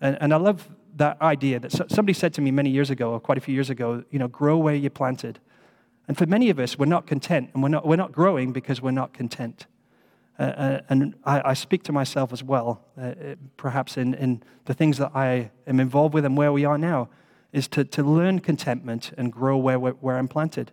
[0.00, 3.20] And, and I love that idea that somebody said to me many years ago, or
[3.20, 5.38] quite a few years ago, you know, grow where you're planted.
[6.08, 8.82] And for many of us, we're not content, and we're not, we're not growing because
[8.82, 9.66] we're not content.
[10.38, 13.14] Uh, uh and I, I, speak to myself as well, uh,
[13.56, 17.08] perhaps in, in the things that I am involved with and where we are now,
[17.52, 20.72] is to, to learn contentment and grow where, where I'm planted.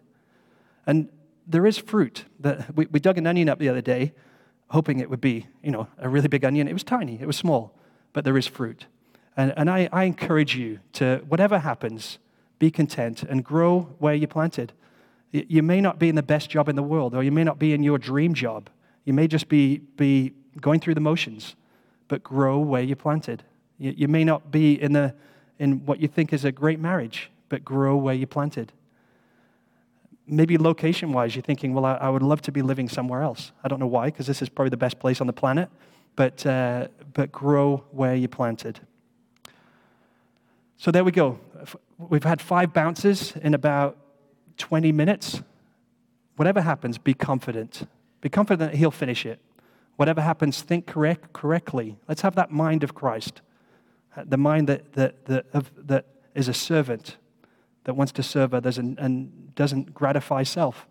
[0.90, 1.08] And
[1.46, 2.26] there is fruit.
[2.40, 4.12] That we, we dug an onion up the other day,
[4.70, 6.68] hoping it would be, you know, a really big onion.
[6.68, 7.78] It was tiny, it was small,
[8.12, 8.88] but there is fruit.
[9.38, 12.18] And, and I, I encourage you to, whatever happens,
[12.58, 14.74] be content and grow where you planted.
[15.32, 17.60] You may not be in the best job in the world, or you may not
[17.60, 18.68] be in your dream job.
[19.06, 21.56] You may just be, be going through the motions,
[22.08, 23.44] but grow where you planted.
[23.78, 25.14] You, you may not be in, the,
[25.60, 28.74] in what you think is a great marriage, but grow where you planted.
[30.30, 33.52] Maybe location wise, you're thinking, well, I, I, would love to be living somewhere else.
[33.64, 35.70] I don't know why, because this is probably the best place on the planet,
[36.16, 38.80] but, uh, but grow where you planted.
[40.78, 41.40] So there we go.
[41.98, 43.98] We've had five bounces in about
[44.58, 45.42] 20 minutes.
[46.36, 47.88] Whatever happens, be confident.
[48.22, 49.40] Be confident that He'll finish it.
[49.98, 51.98] Whatever happens, think correct, correctly.
[52.08, 53.42] Let's have that mind of Christ,
[54.16, 57.18] the mind that, that, that, of, that is a servant,
[57.90, 60.86] that wants to serve others and, and doesn't gratify self.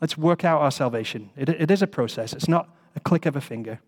[0.00, 1.28] Let's work out our salvation.
[1.36, 3.80] It, it is a process, it's not a click of a finger.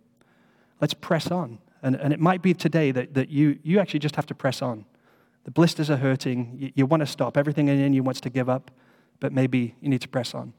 [0.78, 1.59] Let's press on.
[1.82, 4.61] And, and it might be today that, that you, you actually just have to press
[4.61, 4.84] on.
[5.45, 6.57] The blisters are hurting.
[6.59, 7.38] You, you want to stop.
[7.38, 8.70] Everything in you wants to give up,
[9.20, 10.53] but maybe you need to press on.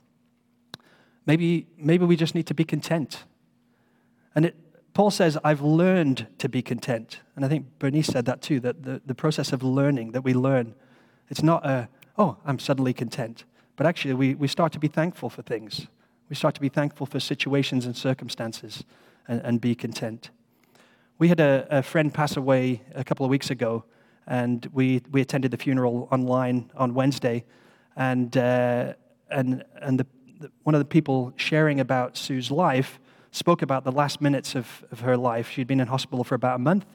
[1.27, 3.25] Maybe, maybe we just need to be content.
[4.33, 4.55] And it,
[4.95, 7.19] Paul says, I've learned to be content.
[7.35, 10.33] And I think Bernice said that too, that the, the process of learning, that we
[10.33, 10.73] learn,
[11.29, 13.45] it's not a, oh, I'm suddenly content.
[13.75, 15.87] But actually, we, we start to be thankful for things.
[16.29, 18.83] We start to be thankful for situations and circumstances
[19.27, 20.29] and, and be content.
[21.17, 23.85] We had a, a friend pass away a couple of weeks ago,
[24.27, 27.45] and we, we attended the funeral online on Wednesday.
[27.95, 28.93] And, uh,
[29.29, 30.07] and, and the,
[30.39, 32.99] the, one of the people sharing about Sue's life
[33.31, 35.49] spoke about the last minutes of, of her life.
[35.49, 36.85] She'd been in hospital for about a month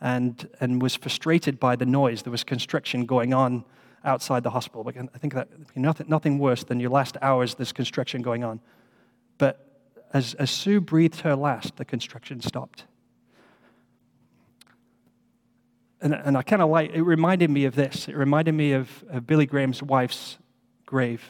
[0.00, 2.22] and, and was frustrated by the noise.
[2.22, 3.64] There was construction going on
[4.04, 4.86] outside the hospital.
[4.88, 8.60] I think that nothing, nothing worse than your last hours, there's construction going on.
[9.36, 9.66] But
[10.12, 12.84] as, as Sue breathed her last, the construction stopped.
[16.00, 18.08] and, and I kind of like, it reminded me of this.
[18.08, 20.38] It reminded me of, of Billy Graham's wife's
[20.86, 21.22] grave.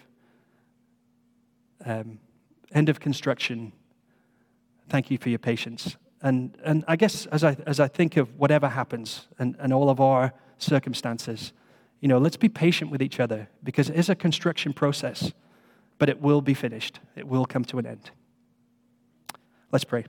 [1.85, 2.21] Um,
[2.73, 3.73] end of construction.
[4.89, 5.97] Thank you for your patience.
[6.23, 9.89] And, and I guess as I, as I think of whatever happens and, and all
[9.89, 11.53] of our circumstances,
[12.01, 15.33] you know, let's be patient with each other because it is a construction process,
[15.99, 17.01] but it will be finished.
[17.17, 18.11] It will come to an end.
[19.73, 20.05] Let's pray.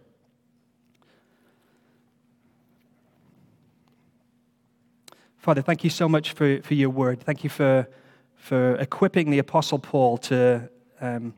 [5.38, 7.22] Father, thank you so much for, for your word.
[7.22, 7.88] Thank you for,
[8.36, 11.34] for equipping the Apostle Paul to, um,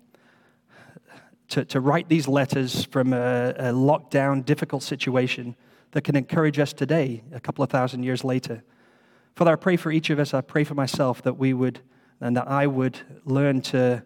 [1.50, 5.56] to, to, write these letters from a, a lockdown, difficult situation
[5.91, 8.64] that can encourage us today, a couple of thousand years later.
[9.36, 11.82] Father, I pray for each of us, I pray for myself that we would,
[12.20, 14.06] and that I would learn to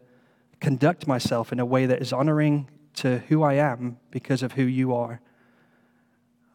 [0.59, 4.63] conduct myself in a way that is honoring to who I am because of who
[4.63, 5.21] you are.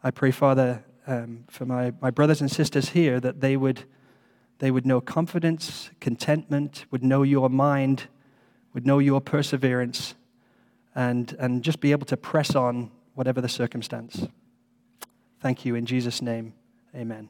[0.03, 3.85] I pray, Father, um, for my, my brothers and sisters here that they would,
[4.59, 8.07] they would know confidence, contentment, would know your mind,
[8.73, 10.15] would know your perseverance,
[10.95, 14.27] and, and just be able to press on whatever the circumstance.
[15.41, 15.75] Thank you.
[15.75, 16.53] In Jesus' name,
[16.95, 17.29] amen.